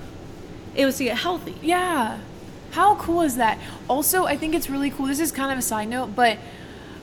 It 0.75 0.85
was 0.87 0.97
to 0.99 1.05
get 1.05 1.19
healthy. 1.19 1.55
Yeah. 1.63 2.19
How 2.73 2.97
cool 2.97 3.21
is 3.23 3.37
that? 3.37 3.59
Also, 3.89 4.25
I 4.25 4.37
think 4.37 4.55
it's 4.55 4.69
really 4.69 4.91
cool. 4.91 5.07
This 5.07 5.21
is 5.21 5.31
kind 5.31 5.53
of 5.53 5.59
a 5.59 5.63
side 5.63 5.89
note, 5.89 6.17
but 6.17 6.39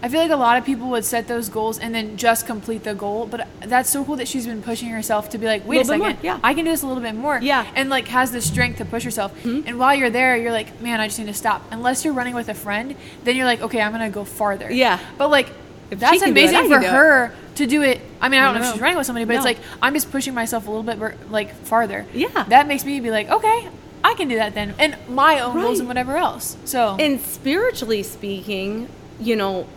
I 0.04 0.10
feel 0.10 0.20
like 0.20 0.32
a 0.32 0.36
lot 0.36 0.58
of 0.58 0.66
people 0.66 0.90
would 0.90 1.06
set 1.06 1.28
those 1.28 1.48
goals 1.50 1.78
and 1.78 1.94
then 1.94 2.18
just 2.18 2.48
complete 2.48 2.84
the 2.84 2.96
goal. 2.96 3.28
But 3.28 3.48
that's 3.60 3.90
so 3.90 4.04
cool 4.04 4.16
that 4.16 4.28
she's 4.28 4.48
been 4.48 4.64
pushing 4.64 4.90
herself 4.90 5.30
to 5.30 5.38
be 5.38 5.46
like, 5.46 5.66
wait 5.68 5.78
a 5.78 5.80
bit 5.82 5.88
second, 5.88 6.02
more, 6.02 6.18
yeah. 6.24 6.40
I 6.44 6.54
can 6.54 6.66
do 6.66 6.72
this 6.72 6.82
a 6.82 6.88
little 6.88 7.04
bit 7.04 7.16
more. 7.16 7.40
Yeah. 7.42 7.64
Mm-hmm. 7.64 7.74
And 7.76 7.90
like 7.90 8.08
has 8.08 8.32
the 8.32 8.42
strength 8.42 8.78
to 8.78 8.86
push 8.86 9.04
herself. 9.04 9.32
And 9.46 9.78
while 9.78 9.94
you're 9.94 10.10
there, 10.10 10.36
you're 10.38 10.52
like, 10.52 10.82
man, 10.82 11.00
I 11.00 11.08
just 11.08 11.20
need 11.20 11.28
to 11.28 11.34
stop. 11.34 11.64
Unless 11.72 12.04
you're 12.04 12.14
running 12.14 12.34
with 12.34 12.50
a 12.50 12.54
friend, 12.56 12.96
then 13.24 13.36
you're 13.36 13.46
like, 13.46 13.62
okay, 13.62 13.82
I'm 13.82 13.92
gonna 13.92 14.10
go 14.10 14.24
farther. 14.24 14.72
Yeah. 14.72 15.00
But 15.18 15.30
like, 15.30 15.50
If 15.92 16.00
that's 16.00 16.20
do 16.20 16.26
it, 16.26 16.30
amazing 16.32 16.68
for 16.68 16.80
her 16.80 17.34
to 17.56 17.68
do 17.68 17.84
it. 17.84 18.02
I 18.20 18.30
mean, 18.30 18.40
I 18.40 18.46
don't 18.46 18.56
know 18.56 18.68
if 18.68 18.74
she's 18.74 18.82
running 18.82 18.98
with 18.98 19.06
somebody, 19.06 19.26
but 19.26 19.36
it's 19.36 19.46
like 19.46 19.60
I'm 19.82 19.94
just 19.94 20.10
pushing 20.12 20.34
myself 20.34 20.68
a 20.68 20.72
little 20.72 20.84
bit 20.84 21.30
like 21.30 21.54
farther. 21.54 22.06
Yeah. 22.14 22.46
That 22.50 22.68
makes 22.68 22.86
me 22.86 23.00
be 23.02 23.12
like, 23.12 23.30
okay, 23.30 23.70
I 24.04 24.16
can 24.16 24.28
do 24.30 24.38
that 24.38 24.56
then, 24.56 24.74
and 24.80 24.98
my 25.08 25.42
own 25.42 25.62
goals 25.62 25.80
and 25.80 25.88
whatever 25.88 26.18
else. 26.18 26.58
So 26.66 26.96
And 27.00 27.22
spiritually 27.22 28.02
speaking, 28.04 28.90
you 29.20 29.36
know, 29.36 29.68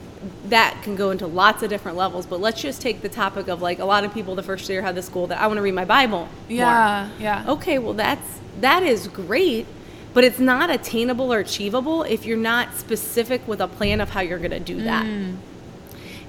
that 0.47 0.81
can 0.83 0.97
go 0.97 1.11
into 1.11 1.26
lots 1.26 1.62
of 1.62 1.71
different 1.71 1.97
levels. 1.97 2.26
But 2.26 2.40
let's 2.40 2.61
just 2.61 2.81
take 2.81 3.02
the 3.02 3.09
topic 3.09 3.49
of 3.49 3.62
like 3.62 3.78
a 3.78 3.85
lot 3.85 4.04
of 4.04 4.12
people 4.12 4.35
the 4.35 4.43
first 4.43 4.69
year 4.69 4.83
had 4.83 4.95
this 4.95 5.09
goal 5.09 5.26
that 5.28 5.40
I 5.40 5.47
want 5.47 5.59
to 5.59 5.62
read 5.62 5.75
my 5.75 5.85
Bible. 5.85 6.21
more. 6.21 6.28
yeah, 6.49 7.11
yeah, 7.19 7.45
Okay, 7.49 7.78
well 7.78 7.95
that's 7.95 8.40
that 8.61 8.83
is 8.83 9.09
great, 9.09 9.66
but 10.12 10.25
it's 10.25 10.38
not 10.38 10.71
attainable 10.71 11.33
or 11.33 11.38
achievable 11.40 12.02
if 12.04 12.25
you're 12.25 12.37
not 12.37 12.75
specific 12.76 13.47
with 13.47 13.61
a 13.61 13.69
plan 13.69 14.00
of 14.00 14.11
how 14.11 14.21
you're 14.21 14.38
going 14.38 14.50
to 14.52 14.61
do 14.61 14.83
that. 14.83 15.04
Mm. 15.04 15.37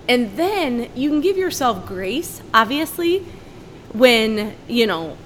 And 0.08 0.38
then 0.38 0.90
you 0.96 1.10
can 1.10 1.22
give 1.22 1.38
yourself 1.38 1.86
grace, 1.86 2.42
obviously, 2.54 3.20
when, 3.94 4.56
you 4.68 4.86
know, 4.86 5.18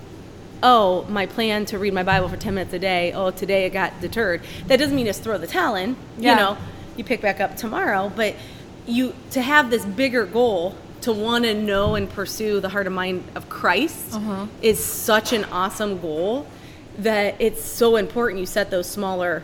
oh, 0.61 1.05
my 1.09 1.25
plan 1.25 1.65
to 1.65 1.79
read 1.79 1.93
my 1.93 2.03
Bible 2.03 2.29
for 2.29 2.37
10 2.37 2.53
minutes 2.53 2.73
a 2.73 2.79
day, 2.79 3.11
oh, 3.13 3.31
today 3.31 3.65
it 3.65 3.71
got 3.71 3.99
deterred. 4.01 4.41
That 4.67 4.77
doesn't 4.77 4.95
mean 4.95 5.05
just 5.05 5.23
throw 5.23 5.37
the 5.37 5.47
towel 5.47 5.75
in. 5.75 5.95
Yeah. 6.17 6.31
You 6.31 6.35
know, 6.39 6.57
you 6.95 7.03
pick 7.03 7.21
back 7.21 7.39
up 7.39 7.57
tomorrow, 7.57 8.11
but 8.13 8.35
you 8.89 9.13
to 9.31 9.41
have 9.41 9.69
this 9.69 9.85
bigger 9.85 10.25
goal 10.25 10.75
to 11.01 11.13
want 11.13 11.45
to 11.45 11.53
know 11.53 11.95
and 11.95 12.09
pursue 12.09 12.59
the 12.59 12.69
heart 12.69 12.85
and 12.87 12.95
mind 12.95 13.23
of 13.35 13.47
Christ 13.49 14.13
Uh-huh. 14.13 14.47
is 14.61 14.83
such 14.83 15.31
an 15.33 15.45
awesome 15.45 15.99
goal 16.01 16.45
that 16.97 17.35
it's 17.39 17.63
so 17.63 17.95
important 17.95 18.39
you 18.41 18.45
set 18.45 18.69
those 18.71 18.87
smaller 18.89 19.43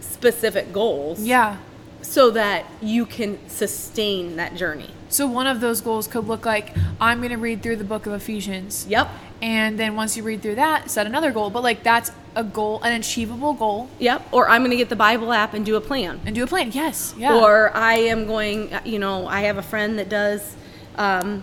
specific 0.00 0.72
goals 0.72 1.20
yeah. 1.20 1.56
so 2.02 2.30
that 2.30 2.66
you 2.80 3.04
can 3.06 3.38
sustain 3.48 4.36
that 4.36 4.54
journey. 4.54 4.90
So 5.08 5.26
one 5.26 5.46
of 5.46 5.60
those 5.60 5.80
goals 5.80 6.06
could 6.06 6.26
look 6.26 6.44
like 6.46 6.74
I'm 7.00 7.18
going 7.18 7.30
to 7.30 7.36
read 7.38 7.62
through 7.62 7.76
the 7.76 7.84
book 7.84 8.06
of 8.06 8.12
Ephesians. 8.12 8.86
Yep. 8.88 9.08
And 9.44 9.78
then 9.78 9.94
once 9.94 10.16
you 10.16 10.22
read 10.22 10.40
through 10.40 10.54
that, 10.54 10.90
set 10.90 11.06
another 11.06 11.30
goal. 11.30 11.50
But 11.50 11.62
like 11.62 11.82
that's 11.82 12.10
a 12.34 12.42
goal, 12.42 12.80
an 12.82 12.92
achievable 12.98 13.52
goal, 13.52 13.88
Yep. 13.98 14.28
Or 14.32 14.48
I'm 14.48 14.62
going 14.62 14.70
to 14.70 14.76
get 14.78 14.88
the 14.88 14.96
Bible 14.96 15.32
app 15.34 15.52
and 15.52 15.66
do 15.66 15.76
a 15.76 15.80
plan. 15.82 16.20
and 16.24 16.34
do 16.34 16.42
a 16.42 16.46
plan. 16.46 16.70
Yes. 16.72 17.14
Yeah. 17.18 17.34
Or 17.36 17.70
I 17.76 17.94
am 17.96 18.26
going, 18.26 18.72
you 18.86 18.98
know, 18.98 19.26
I 19.28 19.40
have 19.42 19.58
a 19.58 19.62
friend 19.62 19.98
that 19.98 20.08
does, 20.08 20.56
um, 20.96 21.42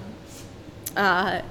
uh, 0.97 1.41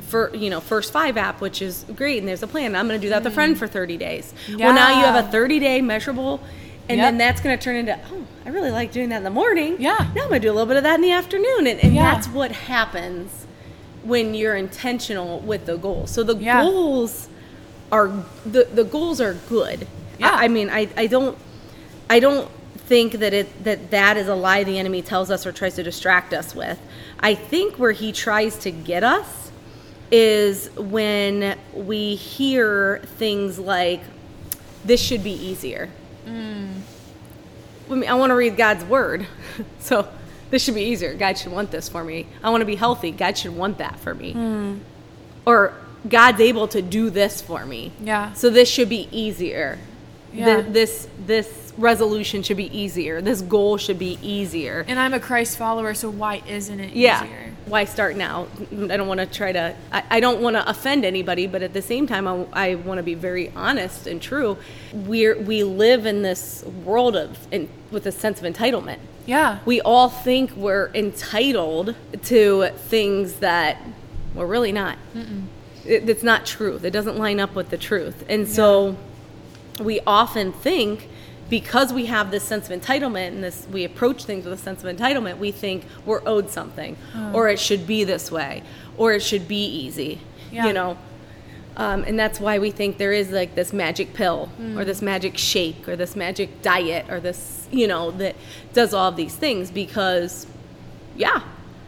for 0.00 0.34
you 0.34 0.48
know, 0.48 0.60
first 0.60 0.92
five 0.92 1.16
app, 1.18 1.40
which 1.42 1.60
is 1.60 1.84
great, 1.94 2.18
and 2.20 2.26
there's 2.28 2.42
a 2.42 2.46
plan. 2.46 2.74
I'm 2.74 2.88
going 2.88 2.98
to 2.98 3.04
do 3.06 3.10
that 3.10 3.22
with 3.22 3.32
a 3.32 3.34
friend 3.34 3.58
for 3.58 3.66
30 3.66 3.96
days. 3.98 4.32
yeah. 4.48 4.66
Well, 4.66 4.74
now 4.74 4.88
you 4.98 5.04
have 5.04 5.14
Mm. 5.24 5.28
A 5.28 5.30
30 5.30 5.58
day 5.58 5.82
measurable, 5.82 6.40
and 6.88 6.96
Yep. 6.98 7.06
then 7.06 7.18
that's 7.18 7.40
going 7.42 7.58
to 7.58 7.62
turn 7.62 7.76
into, 7.76 7.98
oh, 8.12 8.24
I 8.46 8.48
really 8.48 8.70
like 8.70 8.92
doing 8.92 9.10
that 9.10 9.18
in 9.18 9.24
the 9.24 9.30
morning. 9.30 9.76
Yeah. 9.78 9.96
Now 10.14 10.22
I'm 10.22 10.28
going 10.30 10.40
to 10.40 10.46
do 10.48 10.50
a 10.50 10.54
little 10.54 10.66
bit 10.66 10.78
of 10.78 10.84
that 10.84 10.94
in 10.94 11.02
the 11.02 11.12
afternoon, 11.12 11.66
and, 11.66 11.78
and 11.80 11.94
Yeah. 11.94 12.14
that's 12.14 12.28
what 12.28 12.50
happens 12.52 13.44
when 14.02 14.34
you're 14.34 14.56
intentional 14.56 15.40
with 15.40 15.66
the 15.66 15.76
goal. 15.76 16.06
So 16.06 16.22
the 16.22 16.36
Yeah. 16.36 16.62
goals 16.62 17.28
are 17.90 18.10
the 18.44 18.64
the 18.64 18.84
goals 18.84 19.20
are 19.20 19.34
good. 19.48 19.86
Yeah. 20.18 20.30
I, 20.32 20.44
I 20.44 20.48
mean, 20.48 20.70
I 20.70 20.88
I 20.96 21.06
don't 21.06 21.36
I 22.10 22.20
don't 22.20 22.48
think 22.76 23.14
that 23.14 23.32
it 23.34 23.64
that 23.64 23.90
that 23.90 24.16
is 24.16 24.28
a 24.28 24.34
lie 24.34 24.64
the 24.64 24.78
enemy 24.78 25.02
tells 25.02 25.30
us 25.30 25.46
or 25.46 25.52
tries 25.52 25.74
to 25.76 25.82
distract 25.82 26.32
us 26.32 26.54
with. 26.54 26.78
I 27.20 27.34
think 27.34 27.76
where 27.78 27.92
he 27.92 28.12
tries 28.12 28.56
to 28.60 28.70
get 28.70 29.04
us 29.04 29.50
is 30.10 30.70
when 30.76 31.58
we 31.74 32.14
hear 32.14 33.02
things 33.18 33.58
like 33.58 34.00
this 34.84 35.02
should 35.02 35.22
be 35.22 35.32
easier. 35.32 35.90
Mm. 36.26 36.80
I, 37.90 37.94
mean, 37.94 38.08
I 38.08 38.14
want 38.14 38.30
to 38.30 38.34
read 38.34 38.56
God's 38.56 38.84
word. 38.84 39.26
So 39.80 40.06
this 40.50 40.62
should 40.64 40.74
be 40.74 40.82
easier. 40.82 41.14
God 41.14 41.36
should 41.38 41.52
want 41.52 41.70
this 41.70 41.88
for 41.88 42.02
me. 42.04 42.26
I 42.42 42.50
want 42.50 42.62
to 42.62 42.66
be 42.66 42.76
healthy. 42.76 43.10
God 43.10 43.36
should 43.36 43.54
want 43.56 43.78
that 43.78 43.98
for 43.98 44.14
me. 44.14 44.32
Hmm. 44.32 44.78
Or 45.46 45.74
God's 46.08 46.40
able 46.40 46.68
to 46.68 46.82
do 46.82 47.10
this 47.10 47.40
for 47.42 47.64
me. 47.66 47.92
Yeah. 48.02 48.32
So 48.34 48.50
this 48.50 48.68
should 48.68 48.88
be 48.88 49.08
easier. 49.12 49.78
Th- 50.32 50.44
Yeah. 50.46 50.60
this 50.62 51.08
this 51.26 51.72
resolution 51.78 52.42
should 52.42 52.56
be 52.56 52.76
easier. 52.76 53.20
This 53.20 53.40
goal 53.40 53.76
should 53.78 53.98
be 53.98 54.18
easier. 54.22 54.84
And 54.88 54.98
I'm 54.98 55.14
a 55.14 55.20
Christ 55.20 55.56
follower, 55.56 55.94
so 55.94 56.10
why 56.10 56.42
isn't 56.46 56.80
it 56.80 56.92
Yeah. 56.92 57.24
easier? 57.24 57.52
Why 57.68 57.84
start 57.84 58.16
now? 58.16 58.46
I 58.72 58.96
don't 58.96 59.08
want 59.08 59.20
to 59.20 59.26
try 59.26 59.52
to. 59.52 59.76
I, 59.92 60.02
I 60.10 60.20
don't 60.20 60.40
want 60.40 60.56
to 60.56 60.68
offend 60.68 61.04
anybody, 61.04 61.46
but 61.46 61.62
at 61.62 61.72
the 61.74 61.82
same 61.82 62.06
time, 62.06 62.26
I, 62.26 62.46
I 62.52 62.74
want 62.76 62.98
to 62.98 63.02
be 63.02 63.14
very 63.14 63.50
honest 63.50 64.06
and 64.06 64.22
true. 64.22 64.56
We're 64.92 65.38
we 65.38 65.64
live 65.64 66.06
in 66.06 66.22
this 66.22 66.64
world 66.64 67.14
of 67.14 67.46
in, 67.52 67.68
with 67.90 68.06
a 68.06 68.12
sense 68.12 68.40
of 68.40 68.52
entitlement. 68.52 68.98
Yeah. 69.26 69.58
We 69.66 69.82
all 69.82 70.08
think 70.08 70.52
we're 70.56 70.90
entitled 70.94 71.94
to 72.24 72.68
things 72.76 73.34
that 73.34 73.82
we're 74.34 74.46
really 74.46 74.72
not. 74.72 74.96
It, 75.84 76.08
it's 76.08 76.22
not 76.22 76.46
truth. 76.46 76.84
It 76.84 76.90
doesn't 76.90 77.18
line 77.18 77.38
up 77.38 77.54
with 77.54 77.68
the 77.68 77.78
truth, 77.78 78.24
and 78.28 78.48
so 78.48 78.96
we 79.78 80.00
often 80.06 80.52
think 80.52 81.08
because 81.50 81.92
we 81.92 82.06
have 82.06 82.30
this 82.30 82.44
sense 82.44 82.68
of 82.70 82.80
entitlement 82.80 83.28
and 83.28 83.42
this 83.44 83.66
we 83.72 83.84
approach 83.84 84.24
things 84.24 84.44
with 84.44 84.54
a 84.54 84.62
sense 84.62 84.84
of 84.84 84.96
entitlement 84.96 85.38
we 85.38 85.50
think 85.50 85.84
we're 86.04 86.22
owed 86.26 86.50
something 86.50 86.96
or 87.32 87.48
it 87.48 87.58
should 87.58 87.86
be 87.86 88.04
this 88.04 88.30
way 88.30 88.62
or 88.96 89.12
it 89.12 89.22
should 89.22 89.46
be 89.48 89.64
easy 89.64 90.20
Yeah. 90.52 90.66
you 90.66 90.72
know 90.72 90.98
um, 91.76 92.02
and 92.04 92.18
that's 92.18 92.40
why 92.40 92.58
we 92.58 92.70
think 92.72 92.98
there 92.98 93.12
is 93.12 93.30
like 93.30 93.54
this 93.54 93.72
magic 93.72 94.12
pill 94.12 94.50
or 94.76 94.84
this 94.84 95.00
magic 95.00 95.38
shake 95.38 95.88
or 95.88 95.94
this 95.96 96.16
magic 96.16 96.60
diet 96.60 97.06
or 97.08 97.20
this 97.20 97.68
you 97.70 97.86
know 97.86 98.10
that 98.12 98.34
does 98.72 98.92
all 98.92 99.08
of 99.08 99.16
these 99.16 99.34
things 99.36 99.70
because 99.70 100.46
yeah 101.16 101.42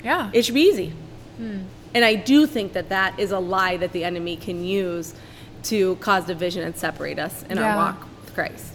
Yeah. 0.04 0.30
it 0.32 0.44
should 0.44 0.54
be 0.54 0.68
easy. 0.70 0.92
And 1.92 2.04
I 2.04 2.14
do 2.14 2.46
think 2.46 2.74
that 2.74 2.90
that 2.90 3.18
is 3.18 3.32
a 3.32 3.38
lie 3.40 3.76
that 3.78 3.92
the 3.92 4.04
enemy 4.04 4.36
can 4.36 4.62
use 4.62 5.12
to 5.64 5.96
cause 5.96 6.24
division 6.26 6.62
and 6.62 6.76
separate 6.76 7.18
us 7.18 7.42
in 7.50 7.56
Yeah. 7.56 7.70
our 7.72 7.76
walk 7.76 8.06
with 8.24 8.32
Christ. 8.34 8.69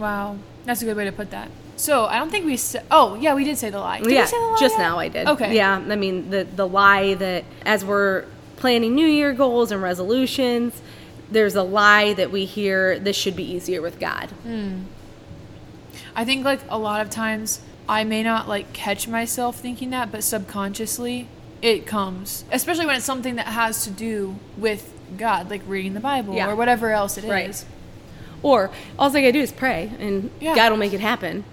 Wow. 0.00 0.36
That's 0.64 0.82
a 0.82 0.84
good 0.84 0.96
way 0.96 1.04
to 1.04 1.12
put 1.12 1.30
that. 1.30 1.50
So 1.76 2.04
I 2.04 2.18
don't 2.18 2.30
think 2.30 2.44
we 2.44 2.56
said. 2.56 2.84
Oh, 2.90 3.14
yeah, 3.14 3.34
we 3.34 3.44
did 3.44 3.56
say 3.56 3.70
the 3.70 3.78
lie. 3.78 4.00
Did 4.00 4.12
yeah, 4.12 4.22
we 4.22 4.26
say 4.26 4.38
the 4.38 4.44
lie 4.44 4.56
just 4.60 4.76
yet? 4.76 4.82
now 4.84 4.98
I 4.98 5.08
did. 5.08 5.26
Okay. 5.28 5.54
Yeah, 5.56 5.76
I 5.76 5.96
mean 5.96 6.30
the 6.30 6.44
the 6.44 6.66
lie 6.66 7.14
that 7.14 7.44
as 7.64 7.84
we're 7.84 8.24
planning 8.56 8.94
New 8.94 9.06
Year 9.06 9.32
goals 9.32 9.72
and 9.72 9.80
resolutions, 9.82 10.82
there's 11.30 11.54
a 11.54 11.62
lie 11.62 12.12
that 12.14 12.30
we 12.30 12.44
hear 12.44 12.98
this 12.98 13.16
should 13.16 13.36
be 13.36 13.44
easier 13.44 13.80
with 13.80 13.98
God. 13.98 14.28
Hmm. 14.42 14.82
I 16.14 16.24
think 16.24 16.44
like 16.44 16.60
a 16.68 16.78
lot 16.78 17.00
of 17.00 17.08
times 17.08 17.60
I 17.88 18.04
may 18.04 18.22
not 18.22 18.48
like 18.48 18.72
catch 18.72 19.08
myself 19.08 19.56
thinking 19.58 19.90
that, 19.90 20.12
but 20.12 20.22
subconsciously 20.22 21.28
it 21.62 21.86
comes. 21.86 22.44
Especially 22.52 22.86
when 22.86 22.96
it's 22.96 23.04
something 23.04 23.36
that 23.36 23.46
has 23.46 23.84
to 23.84 23.90
do 23.90 24.36
with 24.56 24.92
God, 25.16 25.50
like 25.50 25.62
reading 25.66 25.94
the 25.94 26.00
Bible 26.00 26.34
Yeah. 26.34 26.50
or 26.50 26.56
whatever 26.56 26.90
else 26.90 27.16
it 27.18 27.24
is. 27.24 27.64
Or 28.42 28.70
all 28.98 29.08
I 29.10 29.20
gotta 29.20 29.32
do 29.32 29.40
is 29.40 29.52
pray 29.52 29.90
and 29.98 30.30
Yeah. 30.40 30.54
God 30.54 30.70
will 30.70 30.78
make 30.78 30.92
it 30.92 31.00
happen. 31.00 31.44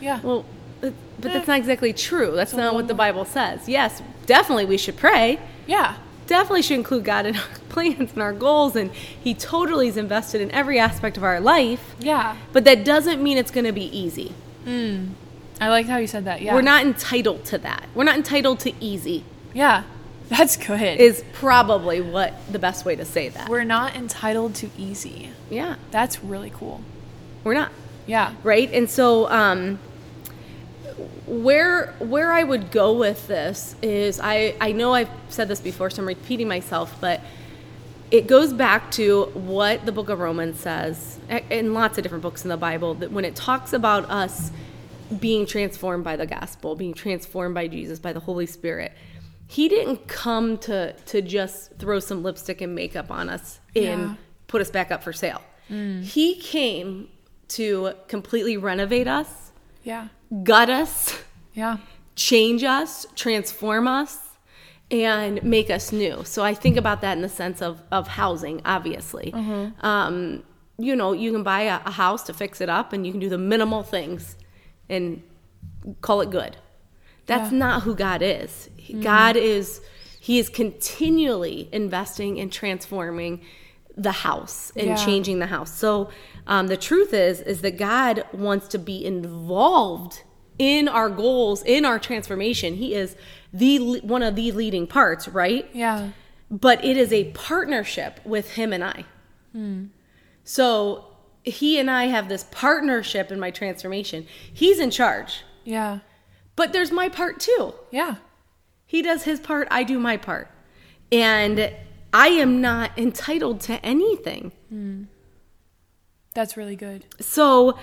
Yeah. 0.00 0.20
Well, 0.22 0.44
but 0.80 0.94
but 1.20 1.30
Eh. 1.30 1.34
that's 1.34 1.48
not 1.48 1.58
exactly 1.58 1.92
true. 1.92 2.32
That's 2.34 2.54
not 2.54 2.74
what 2.74 2.88
the. 2.88 2.94
Bible 2.94 3.24
says. 3.24 3.68
Yes, 3.68 4.02
definitely 4.26 4.64
we 4.64 4.76
should 4.78 4.96
pray. 4.96 5.38
yeah. 5.66 5.94
definitely 6.26 6.62
should 6.62 6.76
include 6.76 7.04
God 7.04 7.26
in 7.26 7.34
our 7.42 7.42
plans 7.68 8.12
and 8.12 8.22
our 8.22 8.32
goals, 8.32 8.76
and 8.76 8.90
He 8.92 9.34
totally 9.34 9.88
is 9.88 9.96
invested 9.96 10.40
in 10.40 10.50
every 10.52 10.78
aspect 10.78 11.16
of 11.16 11.24
our 11.24 11.40
life. 11.40 11.94
Yeah. 11.98 12.36
But 12.52 12.62
that 12.64 12.84
doesn't 12.84 13.20
mean 13.22 13.36
it's 13.36 13.50
going 13.50 13.66
to 13.66 13.72
be 13.72 13.86
easy. 13.96 14.32
I 15.60 15.68
like 15.68 15.86
how 15.86 15.96
you 15.98 16.06
said 16.06 16.24
that. 16.26 16.40
Yeah. 16.40 16.54
We're 16.54 16.62
not 16.62 16.84
entitled 16.86 17.44
to 17.46 17.58
that. 17.58 17.86
We're 17.94 18.04
not 18.04 18.16
entitled 18.16 18.60
to 18.60 18.72
easy. 18.82 19.24
Yeah. 19.52 19.82
That's 20.36 20.56
good. 20.56 21.00
Is 21.00 21.24
probably 21.32 22.00
what 22.00 22.34
the 22.50 22.58
best 22.58 22.84
way 22.84 22.96
to 22.96 23.04
say 23.04 23.28
that. 23.30 23.48
We're 23.48 23.64
not 23.64 23.94
entitled 23.96 24.54
to 24.56 24.70
easy. 24.78 25.30
yeah, 25.50 25.74
That's 25.90 26.22
really 26.24 26.50
cool. 26.50 26.80
we're 27.44 27.54
not 27.54 27.72
Yeah. 28.06 28.34
right. 28.44 28.72
And 28.72 28.88
so, 28.88 29.28
um, 29.30 29.78
where 31.26 31.94
where 31.98 32.32
I 32.32 32.42
would 32.42 32.70
go 32.70 32.92
with 32.92 33.26
this 33.28 33.74
is 33.82 34.20
I 34.22 34.54
I 34.60 34.72
know 34.72 34.92
I've 34.94 35.10
said 35.28 35.48
this 35.48 35.60
before, 35.60 35.90
so 35.90 36.02
I'm 36.02 36.08
repeating 36.08 36.48
myself, 36.48 36.96
but 37.00 37.20
it 38.10 38.26
goes 38.26 38.52
back 38.52 38.90
to 38.92 39.26
what 39.34 39.86
the 39.86 39.92
book 39.92 40.08
of 40.08 40.18
Romans 40.18 40.58
says, 40.58 41.18
in 41.48 41.74
lots 41.74 41.96
of 41.96 42.02
different 42.02 42.22
books 42.22 42.42
in 42.44 42.48
the 42.48 42.56
Bible, 42.56 42.94
that 42.94 43.12
when 43.12 43.24
it 43.24 43.36
talks 43.36 43.72
about 43.72 44.10
us 44.10 44.50
being 45.20 45.46
transformed 45.46 46.02
by 46.02 46.16
the 46.16 46.26
gospel, 46.26 46.74
being 46.74 46.92
transformed 46.94 47.54
by 47.54 47.68
Jesus, 47.68 48.00
by 48.00 48.12
the 48.12 48.18
Holy 48.20 48.46
Spirit, 48.46 48.92
He 49.56 49.68
didn't 49.68 50.06
come 50.06 50.58
to 50.58 50.92
to 50.92 51.20
just 51.20 51.72
throw 51.80 51.98
some 51.98 52.22
lipstick 52.22 52.60
and 52.60 52.72
makeup 52.72 53.10
on 53.10 53.28
us 53.28 53.58
and 53.74 53.84
Yeah. 54.10 54.14
put 54.46 54.60
us 54.60 54.70
back 54.70 54.92
up 54.92 55.02
for 55.02 55.12
sale. 55.12 55.42
He 55.68 56.36
came 56.36 57.08
to 57.48 57.92
completely 58.08 58.56
renovate 58.56 59.08
us, 59.08 59.50
Yeah. 59.82 60.08
gut 60.44 60.70
us, 60.70 61.18
Yeah. 61.52 61.78
change 62.14 62.62
us, 62.62 63.06
transform 63.16 63.88
us, 63.88 64.18
and 64.90 65.42
make 65.42 65.68
us 65.70 65.90
new. 65.92 66.22
So 66.24 66.44
I 66.44 66.54
think 66.54 66.76
about 66.76 67.00
that 67.02 67.16
in 67.16 67.22
the 67.22 67.28
sense 67.28 67.60
of, 67.62 67.82
of 67.90 68.06
housing, 68.08 68.60
obviously. 68.64 69.32
Um, 69.80 70.44
you 70.78 70.94
know, 70.96 71.12
you 71.12 71.32
can 71.32 71.42
buy 71.42 71.62
a, 71.62 71.80
a 71.86 71.90
house 71.90 72.22
to 72.24 72.32
fix 72.34 72.60
it 72.60 72.68
up 72.68 72.92
and 72.92 73.04
you 73.06 73.12
can 73.12 73.20
do 73.20 73.28
the 73.28 73.38
minimal 73.38 73.82
things 73.82 74.36
and 74.88 75.22
call 76.02 76.20
it 76.20 76.30
good. 76.30 76.56
That's 77.30 77.52
Yeah. 77.52 77.58
not 77.58 77.82
who 77.84 77.94
God 77.94 78.22
is. 78.22 78.68
God 79.00 79.36
is, 79.36 79.80
He 80.18 80.38
is 80.40 80.48
continually 80.48 81.68
investing 81.72 82.36
in 82.38 82.50
transforming 82.50 83.40
the 83.96 84.12
house 84.12 84.72
and 84.76 84.88
Yeah. 84.88 84.96
changing 84.96 85.38
the 85.38 85.46
house. 85.46 85.72
So 85.72 86.10
um, 86.46 86.66
the 86.66 86.76
truth 86.76 87.14
is, 87.14 87.40
is 87.40 87.60
that 87.62 87.76
God 87.78 88.24
wants 88.32 88.66
to 88.68 88.78
be 88.78 89.04
involved 89.04 90.22
in 90.58 90.88
our 90.88 91.08
goals, 91.08 91.62
in 91.64 91.84
our 91.84 91.98
transformation. 91.98 92.74
He 92.74 92.94
is 92.94 93.14
the 93.52 94.00
one 94.00 94.22
of 94.24 94.34
the 94.34 94.50
leading 94.52 94.86
parts, 94.88 95.28
right? 95.28 95.68
Yeah. 95.72 96.08
But 96.50 96.84
it 96.84 96.96
is 96.96 97.12
a 97.12 97.24
partnership 97.32 98.18
with 98.24 98.54
Him 98.54 98.72
and 98.72 98.82
I. 98.82 99.04
So 100.44 101.04
He 101.44 101.78
and 101.78 101.90
I 101.90 102.04
have 102.06 102.28
this 102.28 102.44
partnership 102.50 103.30
in 103.32 103.38
my 103.40 103.50
transformation. 103.50 104.26
He's 104.52 104.78
in 104.80 104.90
charge, 104.90 105.42
Yeah. 105.64 106.00
But 106.56 106.72
there's 106.72 106.92
my 106.92 107.08
part 107.08 107.40
too. 107.40 107.74
Yeah. 107.90 108.16
He 108.86 109.02
does 109.02 109.22
his 109.22 109.40
part, 109.40 109.68
I 109.70 109.84
do 109.84 109.98
my 109.98 110.16
part. 110.16 110.50
And 111.12 111.72
I 112.12 112.28
am 112.28 112.60
not 112.60 112.98
entitled 112.98 113.60
to 113.62 113.84
anything. 113.84 114.52
That's 116.34 116.56
really 116.56 116.76
good. 116.76 117.06
So 117.20 117.78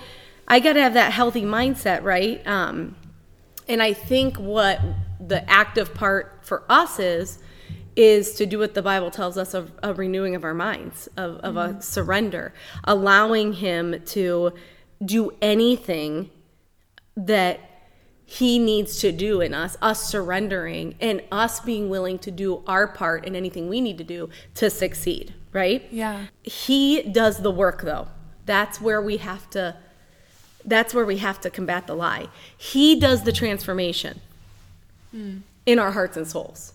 I 0.46 0.60
got 0.60 0.74
to 0.74 0.82
have 0.82 0.94
that 0.94 1.12
healthy 1.12 1.42
mindset, 1.42 2.02
right? 2.02 2.46
Um, 2.46 2.96
and 3.68 3.82
I 3.82 3.92
think 3.92 4.36
what 4.36 4.80
the 5.20 5.48
active 5.48 5.94
part 5.94 6.40
for 6.42 6.64
us 6.68 6.98
is, 6.98 7.38
is 7.96 8.34
to 8.34 8.46
do 8.46 8.58
what 8.58 8.74
the 8.74 8.82
Bible 8.82 9.10
tells 9.10 9.36
us 9.36 9.54
of 9.54 9.72
a 9.82 9.92
renewing 9.92 10.34
of 10.34 10.44
our 10.44 10.54
minds, 10.54 11.08
of, 11.16 11.36
of 11.38 11.56
a 11.56 11.82
surrender, 11.82 12.54
allowing 12.84 13.54
Him 13.54 14.00
to 14.06 14.52
do 15.04 15.32
anything 15.42 16.30
that 17.16 17.60
He 18.30 18.58
needs 18.58 19.00
to 19.00 19.10
do 19.10 19.40
in 19.40 19.54
us, 19.54 19.78
us 19.80 20.06
surrendering, 20.06 20.96
and 21.00 21.22
us 21.32 21.60
being 21.60 21.88
willing 21.88 22.18
to 22.18 22.30
do 22.30 22.62
our 22.66 22.86
part 22.86 23.24
in 23.24 23.34
anything 23.34 23.70
we 23.70 23.80
need 23.80 23.96
to 23.96 24.04
do 24.04 24.28
to 24.56 24.68
succeed, 24.68 25.32
right? 25.54 25.88
Yeah. 25.90 26.26
He 26.42 27.00
does 27.00 27.38
the 27.38 27.50
work 27.50 27.80
though. 27.80 28.08
That's 28.44 28.82
where 28.82 29.00
we 29.00 29.16
have 29.16 29.48
to 29.50 29.78
that's 30.62 30.92
where 30.92 31.06
we 31.06 31.16
have 31.16 31.40
to 31.40 31.48
combat 31.48 31.86
the 31.86 31.94
lie. 31.94 32.28
He 32.58 33.00
does 33.00 33.22
the 33.22 33.32
transformation 33.32 34.20
hmm. 35.10 35.38
in 35.64 35.78
our 35.78 35.92
hearts 35.92 36.18
and 36.18 36.28
souls. 36.28 36.74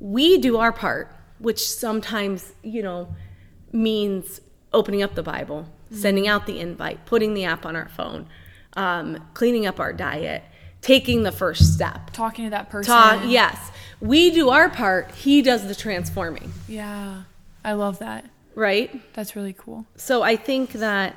We 0.00 0.38
do 0.38 0.56
our 0.56 0.72
part, 0.72 1.14
which 1.38 1.68
sometimes, 1.68 2.52
you 2.64 2.82
know, 2.82 3.14
means 3.70 4.40
opening 4.72 5.04
up 5.04 5.14
the 5.14 5.22
Bible, 5.22 5.68
hmm. 5.88 5.94
sending 5.94 6.26
out 6.26 6.46
the 6.46 6.58
invite, 6.58 7.06
putting 7.06 7.34
the 7.34 7.44
app 7.44 7.64
on 7.64 7.76
our 7.76 7.88
phone, 7.90 8.26
um, 8.74 9.18
cleaning 9.34 9.66
up 9.66 9.80
our 9.80 9.92
diet, 9.92 10.42
taking 10.82 11.22
the 11.22 11.32
first 11.32 11.74
step. 11.74 12.10
Talking 12.12 12.44
to 12.44 12.50
that 12.50 12.70
person. 12.70 13.28
Yes. 13.28 13.58
We 14.00 14.30
do 14.30 14.50
our 14.50 14.68
part, 14.68 15.12
he 15.14 15.42
does 15.42 15.66
the 15.66 15.74
transforming, 15.74 16.52
Yeah. 16.68 17.22
I 17.64 17.72
love 17.72 17.98
that. 17.98 18.24
right? 18.54 18.90
That's 19.14 19.34
really 19.36 19.52
cool. 19.52 19.84
So 19.96 20.22
I 20.22 20.36
think 20.36 20.72
that 20.72 21.16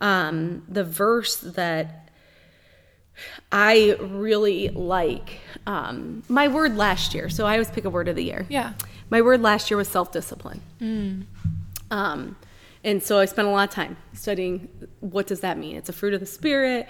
um, 0.00 0.62
the 0.68 0.82
verse 0.84 1.36
that 1.36 2.10
I 3.52 3.96
really 4.00 4.68
like 4.70 5.40
um, 5.66 6.22
my 6.28 6.48
word 6.48 6.76
last 6.76 7.14
year. 7.14 7.28
So 7.28 7.46
I 7.46 7.52
always 7.52 7.70
pick 7.70 7.84
a 7.84 7.90
word 7.90 8.08
of 8.08 8.16
the 8.16 8.24
year. 8.24 8.46
Yeah. 8.48 8.72
My 9.10 9.20
word 9.20 9.42
last 9.42 9.70
year 9.70 9.76
was 9.76 9.88
self 9.88 10.10
discipline. 10.10 10.62
Um, 11.90 12.36
and 12.84 13.02
so 13.02 13.18
I 13.18 13.24
spent 13.26 13.48
a 13.48 13.50
lot 13.50 13.68
of 13.68 13.74
time 13.74 13.96
studying 14.12 14.68
what 15.00 15.26
does 15.26 15.40
that 15.40 15.58
mean? 15.58 15.76
It's 15.76 15.88
a 15.88 15.92
fruit 15.92 16.14
of 16.14 16.20
the 16.20 16.26
spirit. 16.26 16.88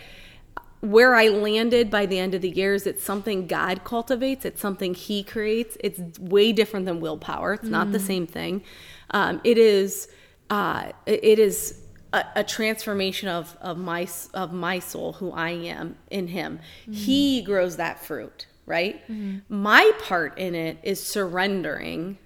Where 0.80 1.14
I 1.14 1.28
landed 1.28 1.90
by 1.90 2.06
the 2.06 2.18
end 2.18 2.34
of 2.34 2.42
the 2.42 2.50
year 2.50 2.75
is 2.75 2.88
it's 2.88 3.04
something 3.04 3.46
God 3.46 3.84
cultivates. 3.84 4.44
It's 4.44 4.61
something 4.61 4.94
He 4.94 5.22
creates. 5.22 5.76
It's 5.78 6.00
way 6.18 6.52
different 6.52 6.87
than 6.87 6.99
willpower. 7.00 7.52
It's 7.54 7.68
not 7.68 7.92
the 7.92 8.00
same 8.00 8.26
thing. 8.26 8.62
Um, 9.11 9.40
it 9.44 9.58
is. 9.58 10.08
Uh, 10.50 10.90
it 11.06 11.38
is 11.38 11.80
a, 12.12 12.25
a 12.37 12.44
transformation 12.44 13.28
of 13.28 13.56
of 13.61 13.78
my 13.78 14.08
of 14.34 14.52
my 14.52 14.80
soul, 14.80 15.12
who 15.14 15.30
I 15.30 15.50
am 15.50 15.96
in 16.11 16.26
Him. 16.26 16.58
He 16.90 17.42
grows 17.42 17.76
that 17.76 18.04
fruit, 18.04 18.46
right? 18.66 19.00
My 19.49 19.92
part 20.02 20.37
in 20.37 20.56
it 20.56 20.78
is 20.82 21.00
surrendering 21.00 22.18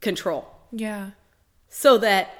control 0.00 0.48
Yeah. 0.72 1.10
so 1.68 1.98
that 1.98 2.30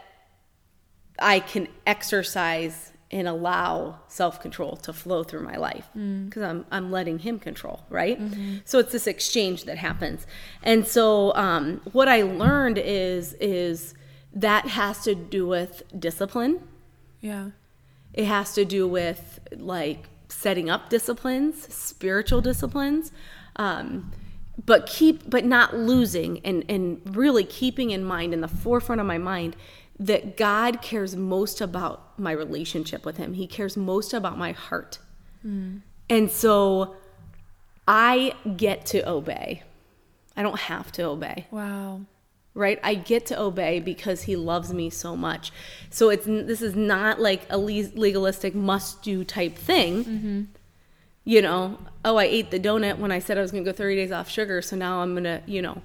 I 1.18 1.40
can 1.40 1.68
exercise 1.87 2.92
and 3.11 3.28
allow 3.28 4.00
self 4.08 4.40
control 4.40 4.76
to 4.76 4.92
flow 4.92 5.23
through 5.23 5.42
my 5.42 5.56
life 5.56 5.88
because 5.94 6.42
I'm 6.42 6.66
I'm 6.70 6.90
letting 6.90 7.20
Him 7.20 7.38
control, 7.38 7.85
right? 7.88 8.18
So 8.64 8.78
it's 8.78 8.92
this 8.92 9.06
exchange 9.06 9.64
that 9.64 9.78
happens, 9.78 10.26
and 10.62 10.87
so 10.87 11.35
um, 11.35 11.80
what 11.92 12.08
I 12.08 12.23
learned 12.23 12.78
is 12.78 13.35
is 13.35 13.94
that 14.35 14.66
has 14.66 15.02
to 15.04 15.14
do 15.14 15.46
with 15.46 15.82
discipline. 15.99 16.61
Yeah. 17.20 17.50
It 18.12 18.26
has 18.26 18.54
to 18.54 18.64
do 18.64 18.87
with 18.87 19.40
like 19.52 20.08
setting 20.28 20.68
up 20.68 20.90
disciplines, 20.90 21.73
spiritual 21.75 22.40
disciplines, 22.40 23.12
um, 23.56 24.12
but 24.64 24.87
keep 24.87 25.28
but 25.28 25.44
not 25.44 25.76
losing 25.76 26.40
and 26.40 26.64
and 26.68 27.00
really 27.16 27.44
keeping 27.44 27.90
in 27.90 28.04
mind 28.04 28.35
in 28.35 28.40
the 28.40 28.49
forefront 28.49 29.00
of 29.00 29.06
my 29.06 29.18
mind 29.18 29.56
that 29.99 30.37
God 30.37 30.83
cares 30.83 31.17
most 31.17 31.61
about 31.61 32.19
my 32.19 32.33
relationship 32.33 33.05
with 33.05 33.17
Him. 33.17 33.35
He 33.35 33.47
cares 33.47 33.76
most 33.76 34.12
about 34.12 34.38
my 34.38 34.53
heart, 34.53 34.99
hmm. 35.43 35.79
and 36.09 36.31
so 36.31 36.97
I 37.88 38.35
get 38.57 38.87
to 38.87 39.09
obey. 39.09 39.62
I 40.37 40.43
don't 40.43 40.61
have 40.61 40.93
to 40.93 41.05
obey. 41.05 41.47
Wow. 41.50 42.03
right? 42.53 42.79
I 42.83 42.95
get 42.95 43.26
to 43.26 43.41
obey 43.41 43.81
because 43.81 44.23
he 44.23 44.37
loves 44.37 44.73
me 44.73 44.91
so 44.91 45.17
much. 45.17 45.50
So 45.91 46.11
it's 46.11 46.26
this 46.26 46.61
is 46.62 46.75
not 46.75 47.21
like 47.21 47.43
a 47.49 47.59
legalistic 47.59 48.55
must 48.55 49.03
do 49.03 49.25
type 49.25 49.57
thing. 49.57 50.05
Mm-hmm. 50.05 50.43
You 51.25 51.43
know 51.43 51.79
oh 52.07 52.17
i 52.17 52.25
ate 52.25 52.50
the 52.50 52.61
donut 52.61 52.99
when 52.99 53.12
i 53.12 53.19
said 53.19 53.37
i 53.37 53.43
was 53.43 53.50
going 53.50 53.62
to 53.62 53.71
go 53.71 53.76
30 53.76 53.97
days 53.97 54.12
off 54.12 54.31
sugar 54.31 54.62
so 54.62 54.76
now 54.76 55.00
i'm 55.00 55.12
going 55.12 55.25
to 55.25 55.43
you 55.47 55.61
know 55.61 55.83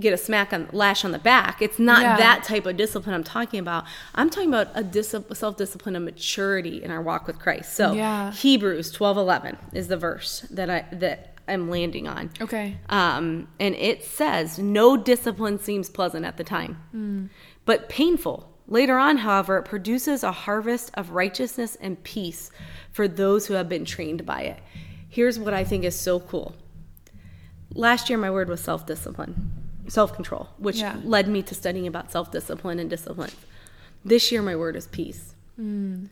get 0.00 0.12
a 0.12 0.16
smack 0.16 0.52
on 0.52 0.68
lash 0.72 1.04
on 1.04 1.12
the 1.12 1.18
back 1.18 1.60
it's 1.60 1.78
not 1.78 2.00
Yeah. 2.02 2.16
that 2.16 2.44
type 2.44 2.64
of 2.66 2.76
discipline 2.78 3.14
i'm 3.14 3.22
talking 3.24 3.60
about 3.60 3.84
i'm 4.14 4.30
talking 4.30 4.48
about 4.48 4.68
a 4.74 4.82
dis- 4.82 5.14
self-discipline 5.34 5.94
of 5.96 6.02
maturity 6.02 6.82
in 6.82 6.90
our 6.90 7.02
walk 7.02 7.26
with 7.26 7.38
christ 7.38 7.74
so 7.74 7.92
Yeah. 7.92 8.32
hebrews 8.32 8.90
12 8.90 9.18
11 9.18 9.58
is 9.74 9.88
the 9.88 9.96
verse 9.98 10.46
that 10.50 10.70
i 10.70 10.86
that 10.92 11.36
i'm 11.46 11.68
landing 11.68 12.08
on 12.08 12.30
Okay. 12.40 12.78
um, 12.88 13.48
and 13.60 13.74
it 13.74 14.02
says, 14.04 14.58
No 14.58 14.96
discipline 14.96 15.58
seems 15.58 15.90
pleasant 15.90 16.24
at 16.24 16.36
the 16.38 16.44
time, 16.44 17.30
but 17.66 17.88
painful. 17.88 18.48
Later 18.68 18.96
on, 18.96 19.18
however, 19.18 19.58
it 19.58 19.64
produces 19.64 20.22
a 20.22 20.30
harvest 20.32 20.92
of 20.94 21.10
righteousness 21.10 21.76
and 21.80 22.02
peace 22.04 22.50
for 22.92 23.06
those 23.08 23.46
who 23.48 23.54
have 23.54 23.68
been 23.68 23.84
trained 23.84 24.24
by 24.24 24.42
it. 24.42 24.60
Here's 25.08 25.38
what 25.38 25.52
I 25.52 25.64
think 25.64 25.84
is 25.84 25.98
so 25.98 26.20
cool. 26.20 26.54
Last 27.74 28.08
year, 28.08 28.18
my 28.18 28.30
word 28.30 28.48
was 28.48 28.60
self 28.60 28.86
discipline, 28.86 29.50
self 29.92 30.14
control, 30.14 30.48
which 30.56 30.78
Yeah. 30.78 30.96
led 31.04 31.28
me 31.28 31.42
to 31.42 31.54
studying 31.54 31.86
about 31.86 32.10
self 32.10 32.30
discipline 32.30 32.78
and 32.78 32.88
discipline. 32.88 33.30
This 34.04 34.32
year, 34.32 34.42
my 34.42 34.56
word 34.56 34.74
is 34.74 34.86
peace 34.86 35.34
mm. 35.60 36.08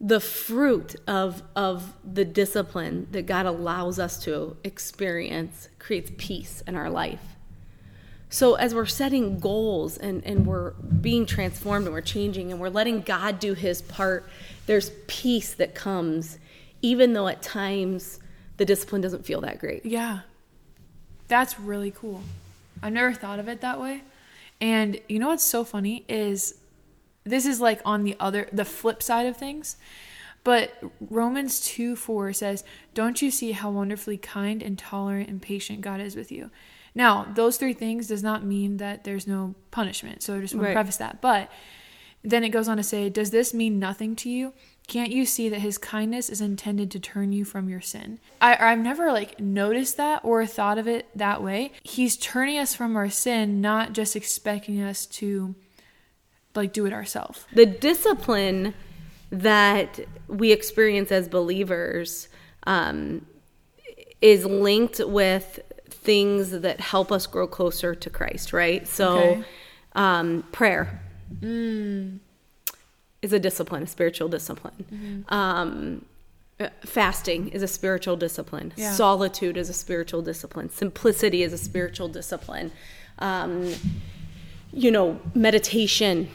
the 0.00 0.20
fruit 0.20 0.96
of 1.06 1.42
of 1.54 1.92
the 2.04 2.24
discipline 2.24 3.06
that 3.12 3.26
God 3.26 3.46
allows 3.46 3.98
us 3.98 4.22
to 4.24 4.56
experience 4.64 5.68
creates 5.78 6.10
peace 6.16 6.62
in 6.66 6.74
our 6.74 6.90
life. 6.90 7.20
So 8.30 8.54
as 8.54 8.74
we're 8.74 8.86
setting 8.86 9.38
goals 9.38 9.96
and, 9.96 10.24
and 10.24 10.44
we're 10.44 10.70
being 10.72 11.24
transformed 11.24 11.86
and 11.86 11.94
we're 11.94 12.00
changing 12.00 12.50
and 12.50 12.60
we're 12.60 12.68
letting 12.68 13.02
God 13.02 13.38
do 13.38 13.54
his 13.54 13.80
part, 13.82 14.28
there's 14.66 14.90
peace 15.06 15.54
that 15.54 15.76
comes, 15.76 16.38
even 16.82 17.12
though 17.12 17.28
at 17.28 17.42
times 17.42 18.18
the 18.56 18.64
discipline 18.64 19.02
doesn't 19.02 19.24
feel 19.24 19.40
that 19.42 19.60
great. 19.60 19.86
Yeah. 19.86 20.20
That's 21.28 21.60
really 21.60 21.92
cool. 21.92 22.22
I've 22.82 22.92
never 22.92 23.12
thought 23.12 23.38
of 23.38 23.48
it 23.48 23.60
that 23.60 23.80
way. 23.80 24.02
And 24.60 25.00
you 25.08 25.18
know 25.18 25.28
what's 25.28 25.44
so 25.44 25.64
funny 25.64 26.04
is 26.08 26.54
this 27.24 27.46
is 27.46 27.60
like 27.60 27.80
on 27.84 28.04
the 28.04 28.16
other 28.20 28.48
the 28.52 28.64
flip 28.64 29.02
side 29.02 29.26
of 29.26 29.36
things. 29.36 29.76
But 30.44 30.74
Romans 31.00 31.60
2 31.60 31.96
4 31.96 32.32
says, 32.34 32.64
Don't 32.92 33.22
you 33.22 33.30
see 33.30 33.52
how 33.52 33.70
wonderfully 33.70 34.18
kind 34.18 34.62
and 34.62 34.78
tolerant 34.78 35.30
and 35.30 35.40
patient 35.40 35.80
God 35.80 36.00
is 36.00 36.14
with 36.16 36.30
you? 36.30 36.50
Now, 36.94 37.26
those 37.34 37.56
three 37.56 37.72
things 37.72 38.06
does 38.06 38.22
not 38.22 38.44
mean 38.44 38.76
that 38.76 39.04
there's 39.04 39.26
no 39.26 39.54
punishment. 39.70 40.22
So 40.22 40.36
I 40.36 40.40
just 40.40 40.54
want 40.54 40.64
Right. 40.66 40.70
to 40.72 40.76
preface 40.76 40.98
that. 40.98 41.20
But 41.22 41.50
then 42.24 42.42
it 42.42 42.48
goes 42.48 42.68
on 42.68 42.78
to 42.78 42.82
say, 42.82 43.08
Does 43.10 43.30
this 43.30 43.52
mean 43.54 43.78
nothing 43.78 44.16
to 44.16 44.30
you? 44.30 44.52
Can't 44.86 45.10
you 45.12 45.24
see 45.24 45.48
that 45.48 45.60
his 45.60 45.78
kindness 45.78 46.28
is 46.28 46.40
intended 46.40 46.90
to 46.90 47.00
turn 47.00 47.32
you 47.32 47.44
from 47.44 47.68
your 47.68 47.80
sin? 47.80 48.18
I, 48.40 48.56
I've 48.72 48.78
never 48.78 49.12
like 49.12 49.40
noticed 49.40 49.96
that 49.98 50.22
or 50.24 50.44
thought 50.46 50.76
of 50.78 50.86
it 50.88 51.06
that 51.14 51.42
way. 51.42 51.72
He's 51.82 52.16
turning 52.16 52.58
us 52.58 52.74
from 52.74 52.96
our 52.96 53.08
sin, 53.08 53.60
not 53.60 53.92
just 53.92 54.14
expecting 54.16 54.82
us 54.82 55.06
to 55.06 55.54
like 56.54 56.72
do 56.72 56.86
it 56.86 56.92
ourselves. 56.92 57.46
the 57.52 57.66
discipline 57.66 58.74
that 59.30 60.00
we 60.28 60.52
experience 60.52 61.10
as 61.10 61.28
believers 61.28 62.28
um, 62.66 63.26
is 64.20 64.44
linked 64.44 65.00
with 65.04 65.58
things 65.90 66.50
that 66.52 66.80
help 66.80 67.10
us 67.10 67.26
grow 67.26 67.46
closer 67.46 67.94
to 67.94 68.10
Christ, 68.10 68.52
right? 68.52 68.86
So, 68.86 69.18
Okay. 69.18 69.44
um, 69.94 70.44
prayer 70.52 71.00
is 73.22 73.32
a 73.32 73.38
discipline, 73.38 73.82
a 73.82 73.86
spiritual 73.86 74.28
discipline. 74.28 75.24
Um, 75.28 76.04
uh, 76.60 76.68
fasting 76.84 77.48
is 77.48 77.62
a 77.62 77.68
spiritual 77.68 78.16
discipline. 78.16 78.72
Yeah. 78.76 78.92
Solitude 78.92 79.56
is 79.56 79.68
a 79.68 79.72
spiritual 79.72 80.22
discipline. 80.22 80.70
Simplicity 80.70 81.42
is 81.42 81.52
a 81.52 81.58
spiritual 81.58 82.08
discipline. 82.08 82.70
Um, 83.18 83.74
you 84.72 84.90
know, 84.90 85.20
meditation 85.34 86.28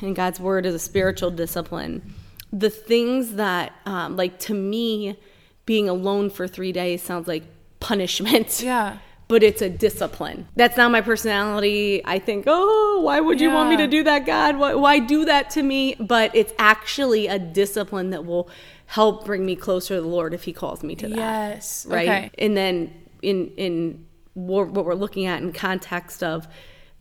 and 0.00 0.16
God's 0.16 0.40
word 0.40 0.66
is 0.66 0.74
a 0.74 0.78
spiritual 0.78 1.30
discipline. 1.30 2.14
The 2.52 2.70
things 2.70 3.34
that, 3.34 3.72
um, 3.86 4.16
like 4.16 4.38
to 4.40 4.54
me, 4.54 5.16
being 5.64 5.88
alone 5.88 6.28
for 6.28 6.46
three 6.48 6.72
days 6.72 7.02
sounds 7.02 7.28
like 7.28 7.44
punishment. 7.80 8.60
Yeah. 8.62 8.98
But 9.32 9.42
it's 9.42 9.62
a 9.62 9.70
discipline. 9.70 10.46
That's 10.56 10.76
not 10.76 10.90
my 10.90 11.00
personality. 11.00 12.02
I 12.04 12.18
think, 12.18 12.44
oh, 12.46 13.00
why 13.02 13.18
would 13.18 13.40
you 13.40 13.48
want 13.50 13.70
me 13.70 13.78
to 13.78 13.86
do 13.86 14.04
that, 14.04 14.26
God? 14.26 14.58
Why, 14.58 14.74
why 14.74 14.98
do 14.98 15.24
that 15.24 15.48
to 15.52 15.62
me? 15.62 15.94
But 15.98 16.36
it's 16.36 16.52
actually 16.58 17.28
a 17.28 17.38
discipline 17.38 18.10
that 18.10 18.26
will 18.26 18.50
help 18.84 19.24
bring 19.24 19.46
me 19.46 19.56
closer 19.56 19.94
to 19.96 20.02
the 20.02 20.06
Lord 20.06 20.34
if 20.34 20.42
He 20.44 20.52
calls 20.52 20.82
me 20.82 20.94
to 20.96 21.08
that 21.08 21.16
Yes. 21.16 21.86
right 21.88 22.06
Okay. 22.08 22.30
and 22.44 22.54
then 22.54 22.92
in 23.22 23.52
in 23.56 24.04
what 24.34 24.68
we're 24.84 24.92
looking 24.94 25.24
at 25.24 25.40
in 25.40 25.50
context 25.54 26.22
of 26.22 26.46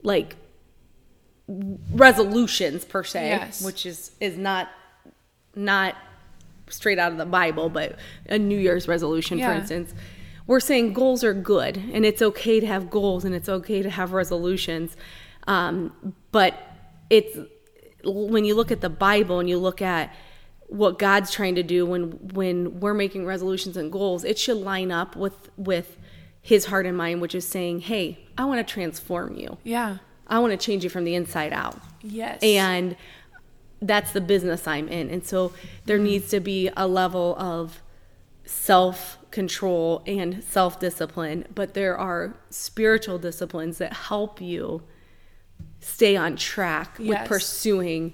like 0.02 0.38
resolutions 1.94 2.86
per 2.86 3.04
se 3.04 3.28
Yes. 3.28 3.62
which 3.62 3.86
is 3.86 4.12
is 4.22 4.38
not 4.38 4.70
not 5.54 5.96
straight 6.70 6.98
out 6.98 7.12
of 7.12 7.18
the 7.18 7.26
bible 7.26 7.68
but 7.68 7.98
a 8.30 8.40
new 8.40 8.58
year's 8.58 8.88
resolution 8.88 9.38
for 9.40 9.52
instance 9.52 9.94
we're 10.52 10.60
saying 10.60 10.94
goals 10.94 11.24
are 11.24 11.34
good 11.34 11.78
and 11.78 12.06
it's 12.06 12.22
okay 12.22 12.60
to 12.60 12.68
have 12.68 12.90
goals 12.90 13.26
and 13.26 13.34
it's 13.34 13.50
okay 13.50 13.82
to 13.82 13.90
have 13.90 14.14
resolutions 14.14 14.96
um, 15.48 16.14
but 16.32 16.54
it's 17.10 17.38
when 18.04 18.46
you 18.46 18.56
look 18.56 18.72
at 18.72 18.82
the 18.82 18.90
bible 18.90 19.40
and 19.40 19.50
you 19.50 19.58
look 19.58 19.82
at 19.82 20.14
what 20.72 20.98
God's 20.98 21.32
trying 21.32 21.56
to 21.56 21.64
do 21.64 21.86
when 21.86 22.12
when 22.30 22.80
we're 22.80 22.94
making 22.94 23.26
resolutions 23.26 23.76
and 23.76 23.92
goals, 23.92 24.24
it 24.24 24.40
should 24.40 24.56
line 24.56 24.90
up 24.90 25.18
with 25.18 25.50
with 25.58 25.98
his 26.42 26.66
heart 26.66 26.86
and 26.86 26.96
mind, 26.96 27.20
which 27.20 27.36
is 27.36 27.46
saying, 27.46 27.82
"Hey, 27.82 28.20
I 28.38 28.46
want 28.46 28.66
to 28.66 28.74
transform 28.74 29.36
you. 29.36 29.58
Yeah. 29.66 29.98
I 30.28 30.40
want 30.40 30.52
to 30.52 30.58
change 30.58 30.86
you 30.86 30.90
from 30.90 31.04
the 31.04 31.14
inside 31.14 31.52
out." 31.52 31.78
Yes. 32.02 32.40
And 32.42 32.96
that's 33.82 34.14
the 34.14 34.22
business 34.22 34.66
I'm 34.66 34.88
in. 34.88 35.10
And 35.10 35.26
so 35.26 35.52
there 35.86 35.98
needs 35.98 36.30
to 36.30 36.40
be 36.40 36.70
a 36.78 36.88
level 36.88 37.36
of 37.38 37.82
self 38.52 39.18
control 39.32 40.04
and 40.06 40.44
self 40.44 40.80
discipline, 40.80 41.46
but 41.56 41.74
there 41.74 41.98
are 41.98 42.36
spiritual 42.50 43.18
disciplines 43.18 43.78
that 43.78 43.94
help 43.94 44.42
you 44.42 44.84
stay 45.80 46.16
on 46.16 46.36
track 46.36 47.00
with 47.00 47.18
pursuing 47.28 48.14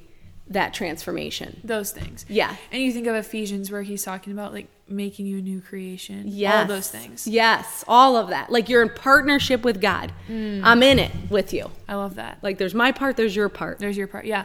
that 0.50 0.74
transformation. 0.74 1.60
those 1.64 1.92
things. 1.92 2.26
Yeah. 2.30 2.56
And 2.72 2.82
you 2.82 2.94
think 2.94 3.08
of 3.08 3.16
Ephesians 3.16 3.70
where 3.70 3.82
he's 3.82 4.04
talking 4.04 4.32
about 4.32 4.54
like 4.54 4.68
making 4.88 5.26
you 5.26 5.40
a 5.40 5.42
new 5.42 5.60
creation. 5.60 6.24
Yes. 6.28 6.56
All 6.56 6.66
those 6.66 6.90
things. 6.90 7.28
Yes, 7.28 7.84
all 7.88 8.16
of 8.16 8.30
that. 8.30 8.50
Like 8.50 8.70
you're 8.70 8.82
in 8.82 8.90
partnership 8.90 9.66
with 9.66 9.82
God. 9.82 10.14
Mm. 10.30 10.62
I'm 10.64 10.82
in 10.84 11.00
it 11.00 11.12
with 11.30 11.52
you. 11.52 11.70
I 11.90 11.96
love 11.96 12.16
that. 12.16 12.38
Like 12.42 12.60
there's 12.60 12.76
my 12.76 12.94
part, 12.94 13.18
there's 13.18 13.36
your 13.36 13.50
part. 13.50 13.80
There's 13.80 13.98
your 13.98 14.08
part. 14.08 14.26
Yeah. 14.26 14.44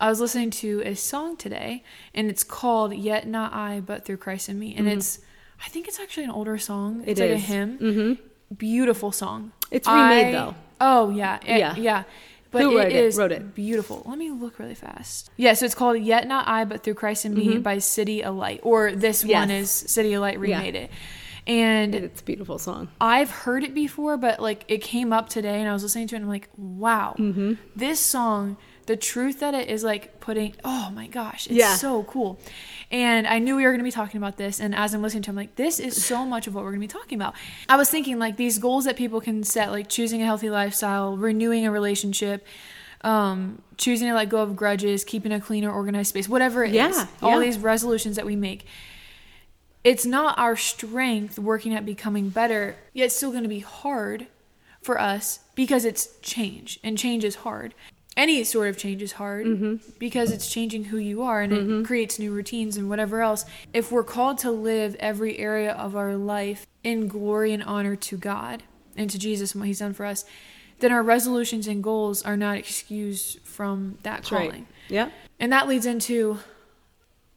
I 0.00 0.10
was 0.10 0.20
listening 0.20 0.50
to 0.50 0.82
a 0.84 0.94
song 0.94 1.36
today 1.36 1.84
and 2.12 2.28
it's 2.28 2.44
called 2.44 2.94
Yet 2.94 3.26
Not 3.26 3.54
I, 3.54 3.80
But 3.80 4.04
Through 4.04 4.18
Christ 4.18 4.50
in 4.50 4.58
Me. 4.58 4.74
And 4.76 4.86
it's, 4.86 5.20
I 5.64 5.68
think 5.68 5.88
it's 5.88 5.98
actually 6.00 6.24
an 6.24 6.30
older 6.30 6.58
song. 6.58 7.02
It's 7.06 7.20
Mm-hmm. 7.20 7.32
Like 7.32 7.38
a 7.42 7.44
hymn. 7.46 7.78
Mm-hmm. 7.78 8.54
Beautiful 8.56 9.12
song. 9.12 9.52
It's 9.70 9.86
remade, 9.88 10.26
I- 10.28 10.32
though. 10.32 10.54
Oh, 10.80 11.10
yeah. 11.10 11.38
It- 11.44 11.58
Yeah. 11.58 11.76
Yeah. 11.76 12.02
But 12.50 12.62
Who 12.62 12.70
it 12.78 12.82
wrote 12.84 12.86
it? 12.92 12.96
is 12.96 13.16
Wrote 13.18 13.32
it? 13.32 13.54
beautiful. 13.54 14.02
Let 14.06 14.16
me 14.16 14.30
look 14.30 14.58
really 14.58 14.74
fast. 14.74 15.30
Yeah, 15.36 15.52
so 15.52 15.66
it's 15.66 15.74
called 15.74 15.98
Yet 16.00 16.26
Not 16.26 16.48
I, 16.48 16.64
But 16.64 16.82
Through 16.82 16.94
Christ 16.94 17.26
in 17.26 17.34
Me 17.34 17.58
by 17.58 17.76
CityAlight. 17.76 18.60
Or 18.62 18.92
this 18.92 19.20
Mm-hmm. 19.20 19.28
Yes. 19.30 19.38
one 19.40 19.50
is 19.50 19.68
CityAlight 19.70 20.38
remade 20.38 20.74
it. 20.74 20.90
And 21.46 21.94
It's 21.94 22.20
a 22.22 22.24
beautiful 22.24 22.58
song. 22.58 22.88
I've 23.00 23.30
heard 23.30 23.64
it 23.64 23.74
before, 23.74 24.16
but 24.16 24.40
like 24.40 24.64
it 24.68 24.78
came 24.82 25.12
up 25.12 25.28
today 25.28 25.60
and 25.60 25.68
I 25.68 25.72
was 25.74 25.82
listening 25.82 26.06
to 26.08 26.14
it 26.14 26.18
and 26.18 26.24
I'm 26.24 26.30
like, 26.30 26.48
wow, 26.56 27.14
Mm-hmm. 27.18 27.54
this 27.76 28.00
song, 28.00 28.56
the 28.88 28.96
truth 28.96 29.38
that 29.40 29.54
it 29.54 29.68
is 29.68 29.84
like 29.84 30.18
putting, 30.18 30.54
oh 30.64 30.90
my 30.94 31.06
gosh, 31.06 31.46
it's 31.46 31.54
Yeah. 31.54 31.76
so 31.76 32.02
cool. 32.04 32.40
And 32.90 33.26
I 33.26 33.38
knew 33.38 33.54
we 33.54 33.62
were 33.64 33.70
going 33.70 33.80
to 33.80 33.84
be 33.84 33.90
talking 33.92 34.16
about 34.18 34.36
this. 34.38 34.58
And 34.60 34.74
as 34.74 34.94
I'm 34.94 35.02
listening 35.02 35.22
to 35.24 35.30
it, 35.30 35.32
I'm 35.32 35.36
like, 35.36 35.54
this 35.56 35.78
is 35.78 36.02
so 36.04 36.24
much 36.24 36.46
of 36.46 36.54
what 36.54 36.64
we're 36.64 36.70
going 36.72 36.80
to 36.80 36.88
be 36.88 37.00
talking 37.00 37.16
about. 37.16 37.34
I 37.68 37.76
was 37.76 37.88
thinking 37.90 38.18
like 38.18 38.36
these 38.36 38.58
goals 38.58 38.86
that 38.86 38.96
people 38.96 39.20
can 39.20 39.44
set, 39.44 39.70
like 39.70 39.88
choosing 39.88 40.22
a 40.22 40.24
healthy 40.24 40.50
lifestyle, 40.50 41.16
renewing 41.16 41.66
a 41.66 41.70
relationship, 41.70 42.46
um, 43.02 43.62
choosing 43.76 44.08
to 44.08 44.14
let 44.14 44.28
go 44.30 44.40
of 44.42 44.56
grudges, 44.56 45.04
keeping 45.04 45.32
a 45.32 45.40
cleaner, 45.40 45.70
organized 45.70 46.08
space, 46.08 46.28
whatever 46.28 46.64
it 46.64 46.70
is. 46.70 46.96
Yeah, 46.96 47.06
All 47.22 47.34
yeah. 47.34 47.40
these 47.46 47.58
resolutions 47.58 48.16
that 48.16 48.26
we 48.26 48.34
make 48.36 48.66
it's 49.84 50.04
not 50.04 50.36
our 50.38 50.56
strength 50.56 51.38
working 51.38 51.72
at 51.72 51.86
becoming 51.86 52.28
better, 52.30 52.76
yet 52.92 53.06
it's 53.06 53.16
still 53.16 53.30
going 53.30 53.44
to 53.44 53.48
be 53.48 53.60
hard 53.60 54.26
for 54.82 55.00
us 55.00 55.38
because 55.54 55.84
it's 55.84 56.08
change, 56.20 56.80
and 56.82 56.98
change 56.98 57.24
is 57.24 57.36
hard. 57.36 57.74
Any 58.18 58.42
sort 58.44 58.68
of 58.68 58.76
change 58.76 59.00
is 59.00 59.12
hard 59.12 59.46
Mm-hmm. 59.46 59.90
because 59.98 60.32
it's 60.32 60.50
changing 60.50 60.84
who 60.84 60.98
you 60.98 61.22
are 61.22 61.40
and 61.40 61.52
it 61.52 61.86
creates 61.86 62.18
new 62.18 62.32
routines 62.32 62.76
and 62.76 62.90
whatever 62.90 63.22
else. 63.22 63.44
If 63.72 63.90
we're 63.92 64.02
called 64.04 64.38
to 64.38 64.50
live 64.50 64.96
every 64.98 65.38
area 65.38 65.72
of 65.72 65.94
our 65.96 66.16
life 66.16 66.66
in 66.82 67.06
glory 67.08 67.52
and 67.52 67.62
honor 67.62 67.94
to 67.96 68.16
God 68.16 68.64
and 68.96 69.08
to 69.08 69.18
Jesus 69.18 69.52
and 69.52 69.60
what 69.60 69.68
He's 69.68 69.78
done 69.78 69.94
for 69.94 70.04
us, 70.04 70.24
then 70.80 70.90
our 70.92 71.02
resolutions 71.02 71.66
and 71.68 71.82
goals 71.82 72.22
are 72.24 72.36
not 72.36 72.56
excused 72.58 73.38
from 73.44 73.98
that 74.02 74.16
That's 74.16 74.28
calling. 74.30 74.50
right. 74.50 74.66
Yeah. 74.88 75.10
And 75.38 75.52
that 75.52 75.68
leads 75.68 75.86
into 75.86 76.38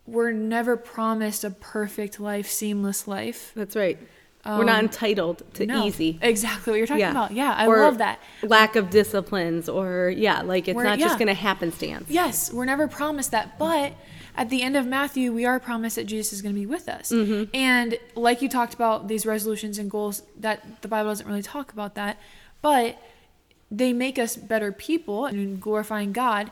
we're 0.08 0.32
never 0.32 0.76
promised 0.78 1.44
a 1.44 1.52
perfect 1.52 2.20
life, 2.20 2.48
seamless 2.50 3.08
life. 3.08 3.52
That's 3.56 3.76
right. 3.76 4.00
We're 4.46 4.64
not 4.64 4.80
Um, 4.80 4.86
entitled 4.86 5.44
to 5.54 5.66
No, 5.68 5.86
easy. 5.86 6.18
Exactly 6.22 6.72
what 6.72 6.78
you're 6.78 6.88
talking 6.88 7.02
Yeah. 7.02 7.12
about. 7.12 7.32
Yeah, 7.32 7.54
I 7.56 7.68
Or 7.68 7.78
love 7.80 8.00
that. 8.00 8.20
Lack 8.42 8.76
of 8.76 8.90
disciplines 8.90 9.70
or 9.70 10.12
yeah, 10.16 10.42
like 10.42 10.68
it's 10.68 10.76
We're- 10.76 10.88
not 10.90 10.98
yeah. 11.00 11.06
just 11.08 11.20
gonna 11.20 11.34
happenstance. 11.36 12.06
Yes, 12.10 12.52
we're 12.52 12.66
never 12.66 12.88
promised 12.88 13.30
that. 13.32 13.60
But 13.60 13.94
at 14.36 14.50
the 14.50 14.62
end 14.64 14.76
of 14.76 14.88
Matthew, 14.88 15.32
we 15.32 15.46
are 15.46 15.60
promised 15.60 15.96
that 15.98 16.06
Jesus 16.06 16.34
is 16.34 16.42
going 16.42 16.56
to 16.56 16.60
be 16.60 16.66
with 16.66 16.88
us. 16.88 17.12
Mm-hmm. 17.12 17.54
And 17.54 17.98
like 18.16 18.42
you 18.42 18.48
talked 18.50 18.74
about 18.74 19.10
these 19.10 19.26
resolutions 19.26 19.78
and 19.78 19.92
goals, 19.92 20.24
that 20.40 20.82
the 20.82 20.88
Bible 20.88 21.12
doesn't 21.12 21.28
really 21.28 21.42
talk 21.42 21.72
about 21.74 21.96
that, 21.96 22.18
but 22.62 22.98
they 23.70 23.92
make 23.94 24.18
us 24.18 24.36
better 24.38 24.72
people 24.72 25.26
and 25.26 25.62
glorifying 25.62 26.14
God. 26.14 26.50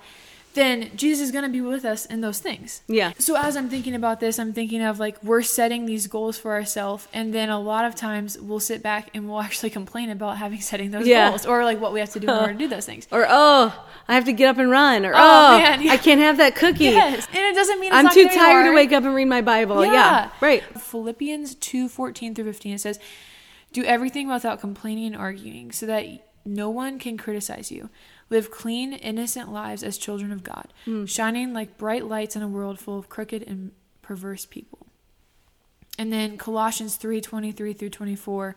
Then 0.56 0.90
Jesus 0.96 1.28
is 1.28 1.32
going 1.32 1.44
to 1.44 1.50
be 1.50 1.62
with 1.62 1.86
us 1.86 2.08
in 2.08 2.22
those 2.22 2.40
things. 2.40 2.82
Yeah. 2.88 3.14
So 3.20 3.36
as 3.38 3.56
I'm 3.56 3.70
thinking 3.70 3.94
about 3.94 4.20
this, 4.20 4.40
I'm 4.40 4.52
thinking 4.52 4.82
of 4.82 5.00
like 5.00 5.24
we're 5.24 5.44
setting 5.44 5.86
these 5.86 6.08
goals 6.08 6.40
for 6.40 6.54
ourselves, 6.54 7.08
and 7.14 7.34
then 7.34 7.50
a 7.50 7.60
lot 7.60 7.86
of 7.86 7.94
times 7.96 8.38
we'll 8.40 8.60
sit 8.60 8.82
back 8.82 9.10
and 9.14 9.30
we'll 9.30 9.42
actually 9.48 9.70
complain 9.70 10.10
about 10.10 10.38
having 10.38 10.60
setting 10.60 10.90
those 10.92 11.06
Yeah. 11.08 11.30
goals, 11.30 11.46
or 11.46 11.64
like 11.64 11.80
what 11.80 11.94
we 11.94 12.00
have 12.00 12.10
to 12.12 12.20
do 12.20 12.28
in 12.28 12.34
order 12.34 12.54
to 12.54 12.58
do 12.60 12.68
those 12.68 12.86
things. 12.86 13.08
Or 13.12 13.28
oh, 13.30 13.88
I 14.08 14.16
have 14.16 14.26
to 14.26 14.34
get 14.34 14.48
up 14.50 14.58
and 14.58 14.72
run. 14.72 15.06
Or 15.06 15.14
Oh, 15.14 15.18
oh, 15.18 15.58
man, 15.60 15.82
yeah. 15.84 15.94
I 15.94 15.98
can't 15.98 16.20
have 16.20 16.38
that 16.38 16.56
cookie. 16.56 16.86
Yes, 17.00 17.28
and 17.28 17.38
it 17.38 17.54
doesn't 17.56 17.80
mean 17.80 17.90
it's 17.90 17.98
I'm 17.98 18.06
not 18.06 18.14
too 18.14 18.28
tired 18.28 18.66
to 18.66 18.74
wake 18.74 18.92
up 18.92 19.04
and 19.04 19.14
read 19.14 19.26
my 19.26 19.42
Bible. 19.42 19.86
Yeah. 19.86 20.32
Right. 20.42 20.64
Philippians 20.80 21.56
2 21.56 21.88
14 21.88 22.34
through 22.34 22.46
15, 22.46 22.74
it 22.74 22.80
says, 22.82 23.00
Do 23.72 23.84
everything 23.84 24.28
without 24.28 24.60
complaining 24.60 25.06
and 25.08 25.16
arguing, 25.16 25.72
so 25.72 25.86
that 25.86 26.06
no 26.44 26.70
one 26.72 26.98
can 26.98 27.18
criticize 27.18 27.72
you. 27.72 27.90
Live 28.30 28.52
clean, 28.52 28.94
innocent 28.94 29.52
lives 29.52 29.84
as 29.84 29.98
children 29.98 30.32
of 30.32 30.44
God, 30.44 30.68
Hmm. 30.86 31.06
shining 31.06 31.54
like 31.54 31.78
bright 31.78 32.06
lights 32.06 32.36
in 32.36 32.42
a 32.42 32.48
world 32.48 32.80
full 32.80 32.98
of 33.00 33.10
crooked 33.10 33.44
and 33.44 33.72
perverse 34.02 34.46
people. 34.46 34.88
And 35.98 36.14
then 36.14 36.38
Colossians 36.38 36.96
3 36.96 37.20
23 37.22 37.74
through 37.74 37.90
24 37.90 38.56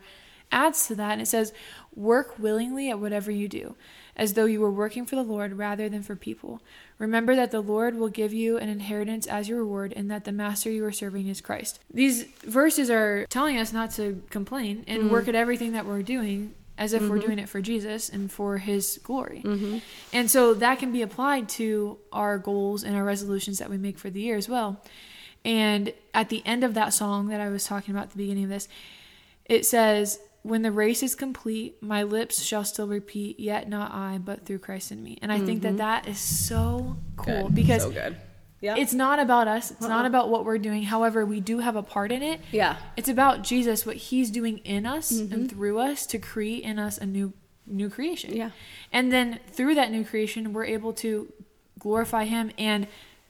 adds 0.51 0.87
to 0.87 0.95
that, 0.95 1.13
and 1.13 1.21
it 1.21 1.27
says, 1.27 1.51
Work 1.95 2.37
willingly 2.37 2.89
at 2.89 2.99
whatever 2.99 3.31
you 3.31 3.47
do, 3.47 3.75
as 4.15 4.33
though 4.33 4.45
you 4.45 4.61
were 4.61 4.71
working 4.71 5.05
for 5.05 5.15
the 5.15 5.23
Lord 5.23 5.53
rather 5.57 5.89
than 5.89 6.03
for 6.03 6.15
people. 6.15 6.61
Remember 6.99 7.35
that 7.35 7.49
the 7.49 7.59
Lord 7.61 7.95
will 7.95 8.07
give 8.09 8.33
you 8.33 8.57
an 8.57 8.69
inheritance 8.69 9.25
as 9.25 9.49
your 9.49 9.57
reward, 9.59 9.93
and 9.95 10.09
that 10.11 10.23
the 10.25 10.31
master 10.31 10.69
you 10.69 10.85
are 10.85 10.91
serving 10.91 11.27
is 11.27 11.41
Christ. 11.41 11.79
These 11.91 12.23
verses 12.45 12.89
are 12.91 13.25
telling 13.29 13.57
us 13.57 13.73
not 13.73 13.91
to 13.95 14.21
complain 14.29 14.83
and 14.87 15.09
work 15.09 15.27
at 15.27 15.33
everything 15.35 15.71
that 15.73 15.87
we're 15.87 16.03
doing 16.03 16.53
as 16.77 16.93
if 16.93 17.01
we're 17.03 17.17
mm-hmm. 17.17 17.25
doing 17.27 17.39
it 17.39 17.49
for 17.49 17.61
Jesus 17.61 18.09
and 18.09 18.31
for 18.31 18.57
his 18.57 18.99
glory. 19.03 19.41
Mm-hmm. 19.45 19.77
And 20.11 20.29
so 20.29 20.53
that 20.55 20.79
can 20.79 20.91
be 20.91 21.01
applied 21.01 21.49
to 21.49 21.97
our 22.11 22.37
goals 22.37 22.83
and 22.83 22.95
our 22.95 23.03
resolutions 23.03 23.59
that 23.59 23.69
we 23.69 23.77
make 23.77 23.99
for 23.99 24.09
the 24.09 24.21
year 24.21 24.37
as 24.37 24.49
well. 24.49 24.83
And 25.45 25.93
at 26.13 26.29
the 26.29 26.41
end 26.45 26.63
of 26.63 26.73
that 26.73 26.93
song 26.93 27.27
that 27.27 27.41
I 27.41 27.49
was 27.49 27.65
talking 27.65 27.93
about 27.93 28.05
at 28.05 28.09
the 28.11 28.17
beginning 28.17 28.45
of 28.45 28.49
this, 28.49 28.67
it 29.45 29.65
says, 29.65 30.19
When 30.41 30.61
the 30.61 30.71
race 30.71 31.03
is 31.03 31.15
complete, 31.15 31.81
my 31.83 32.03
lips 32.03 32.41
shall 32.41 32.63
still 32.63 32.87
repeat, 32.87 33.39
Yet 33.39 33.69
not 33.69 33.91
I, 33.93 34.17
but 34.17 34.45
through 34.45 34.59
Christ 34.59 34.91
in 34.91 35.03
me. 35.03 35.19
And 35.21 35.31
I 35.31 35.39
think 35.39 35.61
that 35.61 35.69
mm-hmm. 35.69 35.77
that 35.77 36.07
is 36.07 36.17
so 36.17 36.97
cool 37.17 37.49
because 37.49 37.85
good. 37.85 38.17
Yeah. 38.63 38.75
it's 38.77 38.93
not 38.93 39.19
about 39.19 39.47
us, 39.47 39.71
it's 39.71 39.81
not 39.81 40.05
about 40.05 40.29
what 40.29 40.45
we're 40.45 40.57
doing. 40.57 40.83
However, 40.83 41.25
we 41.25 41.39
do 41.41 41.59
have 41.59 41.75
a 41.75 41.83
part 41.83 42.11
in 42.11 42.23
it. 42.23 42.39
yeah. 42.51 42.77
It's 42.97 43.09
about 43.09 43.43
Jesus, 43.43 43.85
what 43.85 43.97
he's 43.97 44.31
doing 44.31 44.59
in 44.59 44.85
us 44.85 45.11
Mm-hmm. 45.11 45.33
and 45.33 45.49
through 45.51 45.79
us 45.79 46.05
to 46.07 46.17
create 46.17 46.63
in 46.63 46.79
us 46.79 46.97
a 46.97 47.05
new 47.05 47.33
new 47.67 47.89
creation. 47.89 48.35
Yeah. 48.35 48.51
And 48.91 49.11
then 49.11 49.39
through 49.51 49.75
that 49.75 49.89
new 49.91 50.03
creation, 50.03 50.51
we're 50.53 50.65
able 50.65 50.93
to 50.93 51.31
glorify 51.79 52.25
him 52.25 52.51
and 52.57 52.87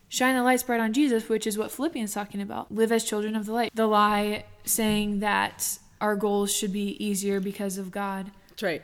shine 0.09 0.35
the 0.35 0.43
light 0.43 0.63
bright 0.65 0.79
on 0.79 0.91
Jesus, 0.93 1.29
which 1.29 1.45
is 1.47 1.57
what 1.57 1.71
Philippians 1.71 2.13
talking 2.13 2.41
about. 2.41 2.71
Live 2.71 2.91
as 2.91 3.03
children 3.03 3.35
of 3.35 3.45
the 3.45 3.53
light. 3.53 3.71
The 3.75 3.87
lie 3.87 4.45
saying 4.65 5.19
that 5.19 5.77
our 6.01 6.15
goals 6.15 6.51
should 6.53 6.73
be 6.73 6.87
easier 7.03 7.39
because 7.39 7.77
of 7.77 7.91
God. 7.91 8.31
That's 8.49 8.63
right. 8.63 8.81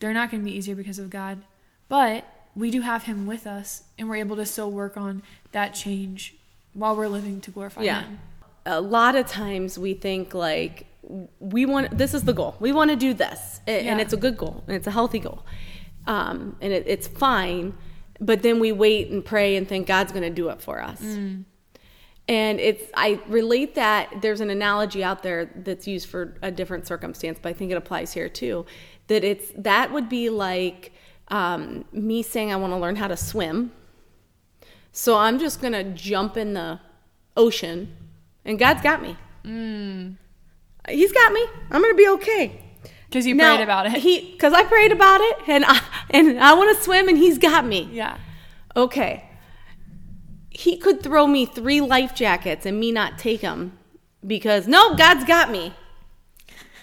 They're 0.00 0.12
not 0.14 0.30
going 0.30 0.42
to 0.42 0.50
be 0.50 0.56
easier 0.56 0.74
because 0.76 0.98
of 1.00 1.10
God. 1.10 1.42
But 1.88 2.24
we 2.58 2.70
do 2.70 2.80
have 2.80 3.04
him 3.04 3.26
with 3.26 3.46
us 3.46 3.84
and 3.96 4.08
we're 4.08 4.16
able 4.16 4.36
to 4.36 4.44
still 4.46 4.70
work 4.70 4.96
on 4.96 5.22
that 5.52 5.74
change 5.74 6.36
while 6.74 6.94
we're 6.96 7.08
living 7.08 7.40
to 7.42 7.50
glorify 7.50 7.82
Yeah. 7.82 8.02
him. 8.02 8.18
A 8.66 8.80
lot 8.80 9.14
of 9.16 9.26
times 9.26 9.78
we 9.78 9.94
think 9.94 10.34
like 10.34 10.86
we 11.40 11.64
want 11.64 11.96
this 11.96 12.12
is 12.12 12.24
the 12.24 12.34
goal. 12.34 12.56
We 12.60 12.72
want 12.72 12.90
to 12.90 12.96
do 12.96 13.14
this, 13.14 13.60
and 13.66 13.86
Yeah. 13.86 13.98
it's 13.98 14.12
a 14.12 14.16
good 14.16 14.36
goal 14.36 14.62
and 14.66 14.76
it's 14.76 14.86
a 14.86 14.90
healthy 14.90 15.20
goal, 15.20 15.46
um, 16.06 16.56
and 16.60 16.72
it, 16.72 16.84
it's 16.86 17.06
fine. 17.06 17.74
But 18.20 18.42
then 18.42 18.58
we 18.58 18.72
wait 18.72 19.08
and 19.10 19.24
pray 19.24 19.56
and 19.56 19.66
think 19.66 19.86
God's 19.86 20.10
going 20.12 20.24
to 20.24 20.30
do 20.30 20.48
it 20.50 20.60
for 20.60 20.82
us. 20.82 21.00
Mm. 21.00 21.44
And 22.28 22.60
it's 22.60 22.84
I 22.94 23.20
relate 23.28 23.74
that 23.76 24.20
there's 24.20 24.40
an 24.42 24.50
analogy 24.50 25.02
out 25.02 25.22
there 25.22 25.50
that's 25.54 25.86
used 25.86 26.08
for 26.08 26.36
a 26.42 26.50
different 26.50 26.86
circumstance, 26.86 27.38
but 27.40 27.48
I 27.50 27.52
think 27.54 27.70
it 27.70 27.76
applies 27.76 28.12
here 28.12 28.28
too. 28.28 28.66
That 29.06 29.24
it's 29.24 29.50
that 29.56 29.92
would 29.92 30.08
be 30.10 30.28
like 30.28 30.92
um, 31.28 31.84
me 31.92 32.22
saying 32.22 32.52
I 32.52 32.56
want 32.56 32.72
to 32.72 32.76
learn 32.76 32.96
how 32.96 33.08
to 33.08 33.16
swim. 33.16 33.72
So 34.92 35.16
I'm 35.16 35.38
just 35.38 35.60
gonna 35.60 35.84
jump 35.84 36.36
in 36.36 36.54
the 36.54 36.80
ocean, 37.36 37.94
and 38.44 38.58
God's 38.58 38.82
got 38.82 39.00
me. 39.02 39.16
He's 40.88 41.12
got 41.12 41.32
me. 41.32 41.44
I'm 41.70 41.82
gonna 41.82 41.94
be 41.94 42.08
okay. 42.08 42.62
Because 43.06 43.26
you 43.26 43.34
Now, 43.34 43.54
prayed 43.56 43.64
about 43.64 43.86
it. 43.86 43.92
He, 43.92 44.32
because 44.32 44.52
I 44.52 44.64
prayed 44.64 44.92
about 44.92 45.20
it, 45.20 45.36
and 45.48 45.64
I 45.66 45.80
and 46.10 46.38
I 46.40 46.54
want 46.54 46.76
to 46.76 46.82
swim, 46.82 47.08
and 47.08 47.16
He's 47.16 47.38
got 47.38 47.64
me. 47.64 47.88
yeah. 47.92 48.18
Okay. 48.76 49.24
He 50.50 50.76
could 50.76 51.02
throw 51.02 51.26
me 51.26 51.46
three 51.46 51.80
life 51.80 52.14
jackets 52.14 52.66
and 52.66 52.80
me 52.80 52.90
not 52.90 53.18
take 53.18 53.42
them 53.42 53.78
because 54.26 54.66
no, 54.66 54.94
God's 54.96 55.24
got 55.24 55.50
me. 55.50 55.72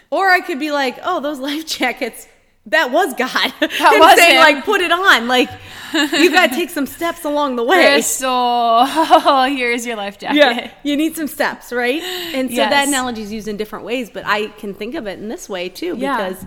Or 0.10 0.30
I 0.30 0.40
could 0.40 0.60
be 0.60 0.72
like, 0.72 0.98
oh, 1.04 1.20
those 1.20 1.40
life 1.40 1.66
jackets, 1.78 2.28
that 2.68 2.92
was 2.92 3.14
God. 3.14 3.54
That 3.60 3.98
was 4.00 4.20
say, 4.20 4.34
him. 4.36 4.40
like, 4.40 4.66
put 4.66 4.82
it 4.82 4.92
on. 4.92 5.28
Like, 5.28 5.50
you 5.94 6.32
got 6.32 6.50
to 6.50 6.56
take 6.56 6.70
some 6.70 6.86
steps 6.86 7.24
along 7.24 7.56
the 7.56 7.64
way. 7.64 7.98
Kristel, 8.00 9.50
here's 9.56 9.86
your 9.86 9.96
life 9.96 10.18
jacket. 10.20 10.38
Yeah, 10.38 10.72
you 10.84 10.98
need 10.98 11.16
some 11.16 11.28
steps, 11.28 11.72
right? 11.72 12.02
And 12.02 12.50
so 12.50 12.58
that 12.58 12.88
analogy 12.88 13.22
is 13.22 13.32
used 13.32 13.48
in 13.48 13.56
different 13.58 13.86
ways, 13.86 14.10
but 14.10 14.26
I 14.26 14.48
can 14.48 14.74
think 14.74 14.96
of 14.96 15.08
it 15.08 15.20
in 15.20 15.30
this 15.30 15.48
way 15.48 15.70
too, 15.70 15.96
Yeah. 15.98 16.30
because 16.30 16.46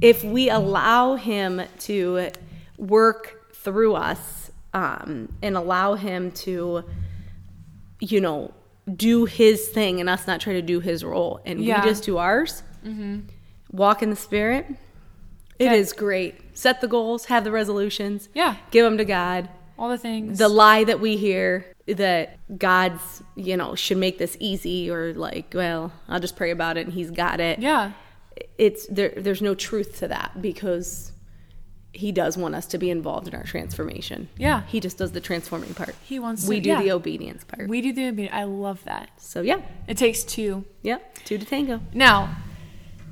if 0.00 0.24
we 0.24 0.50
allow 0.50 1.14
Him 1.14 1.62
to 1.80 2.30
work 2.76 3.54
through 3.54 3.94
us 3.94 4.50
um, 4.74 5.32
and 5.40 5.56
allow 5.56 5.94
Him 5.94 6.30
to, 6.32 6.84
you 8.00 8.20
know, 8.20 8.52
do 8.96 9.24
his 9.24 9.68
thing 9.68 9.98
and 10.00 10.10
us 10.10 10.26
not 10.26 10.42
try 10.42 10.52
to 10.52 10.60
do 10.60 10.78
his 10.78 11.02
role 11.02 11.40
and 11.46 11.64
Yeah. 11.64 11.82
we 11.82 11.88
just 11.88 12.04
do 12.04 12.18
ours. 12.18 12.62
Walk 13.72 14.02
in 14.02 14.10
the 14.10 14.16
spirit. 14.16 14.66
It 15.72 15.78
is 15.78 15.92
great. 15.92 16.34
Set 16.56 16.80
the 16.80 16.88
goals, 16.88 17.26
have 17.26 17.44
the 17.44 17.50
resolutions. 17.52 18.28
Yeah. 18.34 18.56
Give 18.70 18.84
them 18.84 18.98
to 18.98 19.04
God. 19.04 19.48
All 19.78 19.88
the 19.88 19.98
things. 19.98 20.38
The 20.38 20.48
lie 20.48 20.84
that 20.84 21.00
we 21.00 21.16
hear 21.16 21.66
that 21.86 22.38
God's, 22.58 23.22
you 23.34 23.56
know, 23.56 23.74
should 23.74 23.96
make 23.98 24.18
this 24.18 24.36
easy 24.40 24.88
or 24.90 25.12
like, 25.14 25.52
well, 25.54 25.92
I'll 26.08 26.20
just 26.20 26.36
pray 26.36 26.50
about 26.50 26.76
it 26.76 26.86
and 26.86 26.92
he's 26.94 27.10
got 27.10 27.40
it. 27.40 27.58
yeah. 27.58 27.92
It's 28.58 28.86
there 28.88 29.12
there's 29.16 29.42
no 29.42 29.54
truth 29.54 29.98
to 29.98 30.08
that 30.08 30.42
because 30.42 31.12
he 31.92 32.10
does 32.10 32.36
want 32.36 32.56
us 32.56 32.66
to 32.66 32.78
be 32.78 32.90
involved 32.90 33.28
in 33.28 33.34
our 33.36 33.44
transformation. 33.44 34.28
Yeah. 34.36 34.62
He 34.66 34.80
just 34.80 34.98
does 34.98 35.12
the 35.12 35.20
transforming 35.20 35.72
part. 35.74 35.94
He 36.04 36.18
wants 36.18 36.46
we 36.48 36.56
to- 36.56 36.60
do 36.62 36.68
yeah. 36.70 36.82
the 36.82 36.90
obedience 36.92 37.44
part. 37.44 37.68
We 37.68 37.80
do 37.80 37.92
the 37.92 38.08
obedience. 38.08 38.34
I 38.34 38.42
love 38.44 38.82
that. 38.84 39.10
so 39.18 39.40
yeah. 39.42 39.60
It 39.86 39.96
takes 39.96 40.24
two. 40.24 40.64
Yeah. 40.82 40.98
Two 41.24 41.38
to 41.38 41.44
tango. 41.46 41.80
Now, 41.92 42.36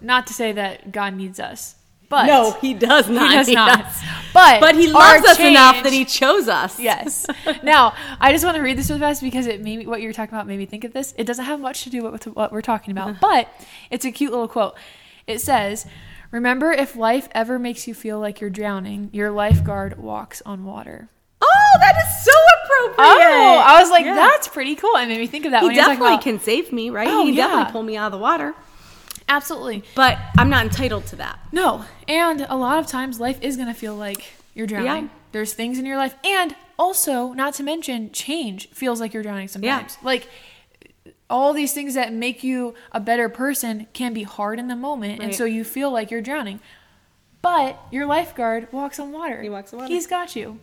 not 0.01 0.27
to 0.29 0.33
say 0.33 0.51
that 0.53 0.91
God 0.91 1.15
needs 1.15 1.39
us, 1.39 1.77
but 2.13 2.27
no, 2.27 2.53
he 2.61 2.75
does 2.75 3.09
not. 3.09 3.31
he 3.31 3.37
does 3.39 3.49
not. 3.49 3.85
does. 3.85 4.03
But 4.35 4.61
But 4.61 4.75
he 4.75 4.87
loves 4.87 5.25
us 5.27 5.41
enough 5.41 5.83
that 5.83 5.95
he 5.95 6.05
chose 6.05 6.47
us. 6.47 6.79
Yes. 6.79 7.27
now, 7.63 7.95
I 8.21 8.33
just 8.33 8.45
want 8.45 8.57
to 8.59 8.63
read 8.63 8.77
this 8.77 8.91
real 8.91 8.99
fast 8.99 9.23
because 9.23 9.47
it 9.47 9.63
made 9.63 9.79
me, 9.79 9.87
what 9.87 10.03
you're 10.03 10.13
talking 10.13 10.35
about 10.35 10.47
made 10.47 10.59
me 10.59 10.67
think 10.67 10.85
of 10.85 10.93
this. 10.93 11.15
It 11.17 11.25
doesn't 11.25 11.47
have 11.47 11.59
much 11.59 11.85
to 11.85 11.91
do 11.91 12.03
with 12.03 12.27
what 12.27 12.53
we're 12.53 12.61
talking 12.61 12.93
about, 12.93 13.09
uh-huh. 13.13 13.19
but 13.23 13.67
it's 13.91 14.05
a 14.05 14.13
cute 14.13 14.31
little 14.31 14.47
quote. 14.47 14.77
It 15.27 15.41
says, 15.41 15.87
"Remember, 16.31 16.71
if 16.71 16.97
life 16.97 17.29
ever 17.33 17.59
makes 17.59 17.89
you 17.89 17.95
feel 17.95 18.21
like 18.21 18.43
you're 18.43 18.51
drowning, 18.51 19.09
your 19.13 19.31
lifeguard 19.31 19.99
walks 19.99 20.43
on 20.45 20.67
water." 20.67 21.09
Oh, 21.41 21.79
that 21.81 21.95
is 21.97 22.25
so 22.25 22.33
appropriate. 22.63 23.27
Oh, 23.27 23.63
I 23.67 23.81
was 23.81 23.91
like, 23.91 24.05
Yeah. 24.05 24.15
that's 24.15 24.49
pretty 24.49 24.75
cool. 24.77 24.95
It 24.97 25.07
made 25.07 25.19
me 25.19 25.27
think 25.27 25.47
of 25.47 25.53
that. 25.53 25.63
He 25.63 25.69
when 25.69 25.75
you're 25.77 25.85
talking 25.85 25.99
definitely 25.99 26.15
about- 26.15 26.25
can 26.25 26.41
save 26.41 26.73
me, 26.73 26.91
right? 26.91 27.09
Oh, 27.09 27.25
he 27.25 27.33
yeah. 27.33 27.47
definitely 27.49 27.73
pull 27.73 27.83
me 27.83 27.97
out 27.97 28.07
of 28.07 28.13
the 28.13 28.19
water. 28.19 28.55
Absolutely. 29.33 29.83
But 29.95 30.19
I'm 30.37 30.51
not 30.51 30.67
entitled 30.67 31.07
to 31.07 31.17
that. 31.17 31.39
No, 31.53 31.87
and 32.07 32.47
a 32.49 32.57
lot 32.57 32.79
of 32.79 32.87
times 32.87 33.19
life 33.19 33.41
is 33.41 33.57
going 33.57 33.69
to 33.69 33.75
feel 33.75 33.97
like 33.97 34.35
you're 34.55 34.67
drowning. 34.67 35.05
Yeah. 35.05 35.11
There's 35.33 35.55
things 35.55 35.79
in 35.79 35.87
your 35.87 35.97
life, 35.97 36.15
and 36.23 36.55
also, 36.79 37.33
not 37.33 37.55
to 37.55 37.63
mention, 37.63 38.13
change 38.13 38.69
feels 38.69 39.01
like 39.01 39.15
you're 39.15 39.23
drowning 39.23 39.49
sometimes. 39.49 39.97
Yeah. 40.01 40.07
Like 40.07 40.29
all 41.31 41.55
these 41.55 41.73
things 41.73 41.95
that 41.95 42.13
make 42.13 42.45
you 42.45 42.75
a 42.93 43.01
better 43.01 43.31
person 43.31 43.87
can 43.95 44.13
be 44.13 44.25
hard 44.25 44.59
in 44.59 44.69
the 44.69 44.77
moment, 44.77 45.23
and 45.23 45.35
so 45.35 45.47
you 45.47 45.65
feel 45.65 45.91
like 45.91 46.11
you're 46.11 46.21
drowning. 46.21 46.61
But 47.41 47.81
your 47.91 48.05
lifeguard 48.05 48.71
walks 48.71 49.01
on 49.01 49.13
water. 49.13 49.41
He 49.43 49.49
walks 49.49 49.73
on 49.73 49.81
water. 49.81 49.93
He's 49.93 50.07
got 50.07 50.37
you. 50.37 50.61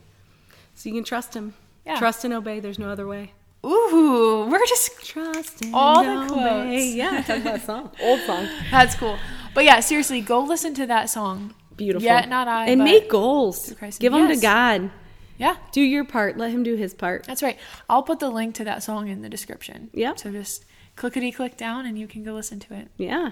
So 0.75 0.89
you 0.89 0.95
can 0.95 1.03
trust 1.03 1.33
him. 1.33 1.55
Yeah. 1.85 1.97
Trust 1.97 2.23
and 2.23 2.33
obey. 2.33 2.59
There's 2.59 2.77
no 2.77 2.89
other 2.89 3.07
way. 3.07 3.33
Ooh, 3.65 4.47
we're 4.49 4.65
just 4.65 5.05
Trust 5.05 5.65
and 5.65 5.75
All 5.75 6.03
the 6.03 6.33
quotes. 6.33 6.85
Yeah, 6.85 7.21
talk 7.21 7.41
about 7.41 7.61
song. 7.61 7.91
Old 8.01 8.21
song. 8.21 8.47
that's 8.71 8.95
cool. 8.95 9.17
But 9.53 9.65
yeah, 9.65 9.79
seriously, 9.79 10.21
go 10.21 10.41
listen 10.41 10.73
to 10.75 10.85
that 10.87 11.09
song. 11.09 11.53
Beautiful. 11.75 12.05
Yeah, 12.05 12.25
not 12.25 12.47
I, 12.47 12.67
And 12.69 12.83
make 12.83 13.09
goals. 13.09 13.73
Give 13.99 14.13
them 14.13 14.27
to 14.27 14.37
God. 14.37 14.91
Yeah. 15.37 15.55
Do 15.71 15.81
your 15.81 16.03
part. 16.03 16.37
Let 16.37 16.51
him 16.51 16.63
do 16.63 16.75
his 16.75 16.93
part. 16.93 17.23
That's 17.23 17.41
right. 17.41 17.57
I'll 17.89 18.03
put 18.03 18.19
the 18.19 18.29
link 18.29 18.55
to 18.55 18.63
that 18.65 18.83
song 18.83 19.07
in 19.07 19.21
the 19.21 19.29
description. 19.29 19.89
Yeah. 19.93 20.15
So 20.15 20.31
just 20.31 20.65
clickety 20.95 21.31
click 21.31 21.55
down 21.55 21.85
and 21.85 21.97
you 21.97 22.07
can 22.07 22.23
go 22.23 22.33
listen 22.33 22.59
to 22.59 22.75
it. 22.75 22.89
Yeah. 22.97 23.31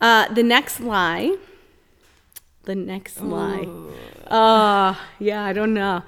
Uh, 0.00 0.32
the 0.34 0.42
next 0.42 0.80
lie. 0.80 1.36
The 2.64 2.74
next 2.74 3.20
lie. 3.20 3.66
Uh, 4.26 4.96
yeah, 5.20 5.44
I 5.44 5.52
don't 5.52 5.74
know. 5.74 6.02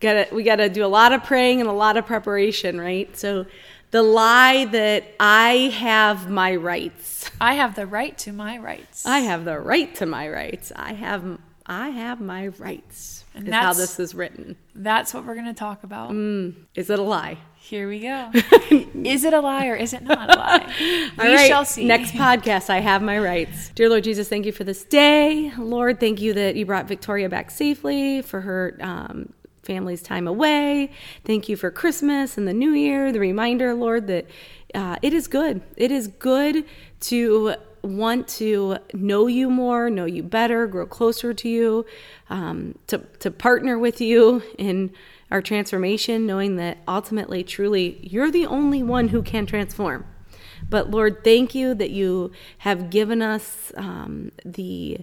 Gotta 0.00 0.28
we 0.32 0.42
gotta 0.42 0.68
do 0.68 0.84
a 0.84 0.88
lot 0.88 1.12
of 1.12 1.24
praying 1.24 1.60
and 1.60 1.68
a 1.68 1.74
lot 1.74 1.96
of 1.96 2.06
preparation, 2.06 2.80
right? 2.80 3.14
So 3.16 3.46
the 3.90 4.02
lie 4.02 4.66
that 4.66 5.04
I 5.18 5.72
have 5.76 6.30
my 6.30 6.56
rights. 6.56 7.30
I 7.40 7.54
have 7.54 7.74
the 7.74 7.86
right 7.86 8.16
to 8.18 8.32
my 8.32 8.58
rights. 8.58 9.04
I 9.04 9.20
have 9.20 9.44
the 9.44 9.58
right 9.58 9.94
to 9.96 10.06
my 10.06 10.28
rights. 10.28 10.72
I 10.74 10.92
have 10.92 11.38
I 11.66 11.90
have 11.90 12.20
my 12.20 12.48
rights. 12.48 13.24
And 13.34 13.46
is 13.46 13.54
how 13.54 13.72
this 13.72 14.00
is 14.00 14.14
written. 14.14 14.56
That's 14.74 15.14
what 15.14 15.24
we're 15.24 15.34
going 15.34 15.46
to 15.46 15.54
talk 15.54 15.84
about. 15.84 16.10
Is 16.74 16.90
it 16.90 16.98
a 16.98 17.02
lie? 17.02 17.38
Here 17.56 17.88
we 17.88 18.00
go. 18.00 18.30
is 19.04 19.22
it 19.22 19.32
a 19.32 19.40
lie 19.40 19.66
or 19.68 19.76
is 19.76 19.92
it 19.92 20.02
not 20.02 20.34
a 20.34 20.38
lie? 20.38 20.74
We 21.16 21.34
right, 21.34 21.46
shall 21.46 21.64
see. 21.64 21.84
Next 21.84 22.12
podcast, 22.12 22.70
I 22.70 22.80
have 22.80 23.02
my 23.02 23.18
rights. 23.18 23.70
Dear 23.74 23.88
Lord 23.88 24.02
Jesus, 24.02 24.28
thank 24.28 24.46
you 24.46 24.52
for 24.52 24.64
this 24.64 24.82
day. 24.82 25.52
Lord, 25.56 26.00
thank 26.00 26.20
you 26.20 26.34
that 26.34 26.56
you 26.56 26.66
brought 26.66 26.88
Victoria 26.88 27.28
back 27.28 27.52
safely 27.52 28.22
for 28.22 28.40
her 28.40 28.76
um, 28.80 29.32
family's 29.62 30.02
time 30.02 30.26
away. 30.26 30.90
Thank 31.24 31.48
you 31.48 31.56
for 31.56 31.70
Christmas 31.70 32.38
and 32.38 32.48
the 32.48 32.54
New 32.54 32.72
Year. 32.72 33.12
The 33.12 33.20
reminder, 33.20 33.74
Lord, 33.74 34.06
that 34.06 34.26
uh, 34.74 34.96
it 35.02 35.12
is 35.12 35.28
good. 35.28 35.62
It 35.76 35.90
is 35.90 36.08
good 36.08 36.64
to 37.00 37.54
want 37.82 38.28
to 38.28 38.76
know 38.92 39.26
you 39.26 39.48
more, 39.48 39.88
know 39.88 40.04
you 40.04 40.22
better, 40.22 40.66
grow 40.66 40.86
closer 40.86 41.32
to 41.32 41.48
you, 41.48 41.86
um, 42.28 42.74
to, 42.86 42.98
to 43.20 43.30
partner 43.30 43.78
with 43.78 44.00
you 44.00 44.42
in 44.58 44.92
our 45.30 45.40
transformation, 45.40 46.26
knowing 46.26 46.56
that 46.56 46.78
ultimately, 46.86 47.42
truly, 47.42 47.98
you're 48.02 48.30
the 48.30 48.46
only 48.46 48.82
one 48.82 49.08
who 49.08 49.22
can 49.22 49.46
transform. 49.46 50.04
But 50.68 50.90
Lord, 50.90 51.24
thank 51.24 51.54
you 51.54 51.74
that 51.74 51.90
you 51.90 52.32
have 52.58 52.90
given 52.90 53.22
us 53.22 53.72
um, 53.76 54.32
the 54.44 54.98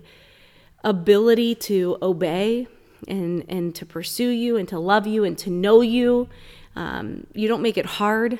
ability 0.83 1.55
to 1.55 1.97
obey 2.01 2.67
and, 3.07 3.45
and 3.47 3.75
to 3.75 3.85
pursue 3.85 4.29
you 4.29 4.57
and 4.57 4.67
to 4.69 4.79
love 4.79 5.07
you 5.07 5.23
and 5.23 5.37
to 5.39 5.49
know 5.49 5.81
you. 5.81 6.29
Um, 6.75 7.27
you 7.33 7.47
don't 7.47 7.61
make 7.61 7.77
it 7.77 7.85
hard. 7.85 8.39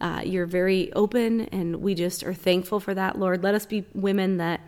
Uh, 0.00 0.20
you're 0.24 0.46
very 0.46 0.92
open, 0.94 1.42
and 1.52 1.76
we 1.76 1.94
just 1.94 2.24
are 2.24 2.34
thankful 2.34 2.80
for 2.80 2.92
that, 2.92 3.18
Lord. 3.18 3.44
Let 3.44 3.54
us 3.54 3.66
be 3.66 3.84
women 3.94 4.38
that 4.38 4.60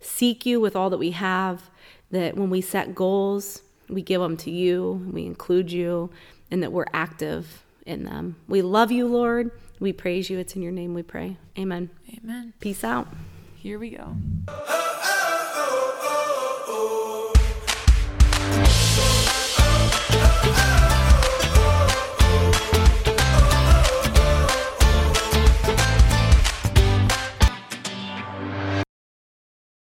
seek 0.00 0.44
you 0.44 0.60
with 0.60 0.76
all 0.76 0.90
that 0.90 0.98
we 0.98 1.12
have, 1.12 1.70
that 2.10 2.36
when 2.36 2.50
we 2.50 2.60
set 2.60 2.94
goals, 2.94 3.62
we 3.88 4.02
give 4.02 4.20
them 4.20 4.36
to 4.38 4.50
you, 4.50 5.08
we 5.10 5.24
include 5.24 5.72
you, 5.72 6.10
and 6.50 6.62
that 6.62 6.70
we're 6.70 6.86
active 6.92 7.64
in 7.86 8.04
them. 8.04 8.36
We 8.46 8.62
love 8.62 8.92
you, 8.92 9.06
Lord. 9.06 9.50
We 9.80 9.92
praise 9.92 10.30
you. 10.30 10.38
It's 10.38 10.54
in 10.54 10.62
your 10.62 10.72
name 10.72 10.94
we 10.94 11.02
pray. 11.02 11.38
Amen. 11.58 11.90
Amen. 12.18 12.52
Peace 12.60 12.84
out. 12.84 13.08
Here 13.56 13.78
we 13.78 13.90
go. 13.90 14.16
oh, 14.48 14.64
oh, 14.68 15.93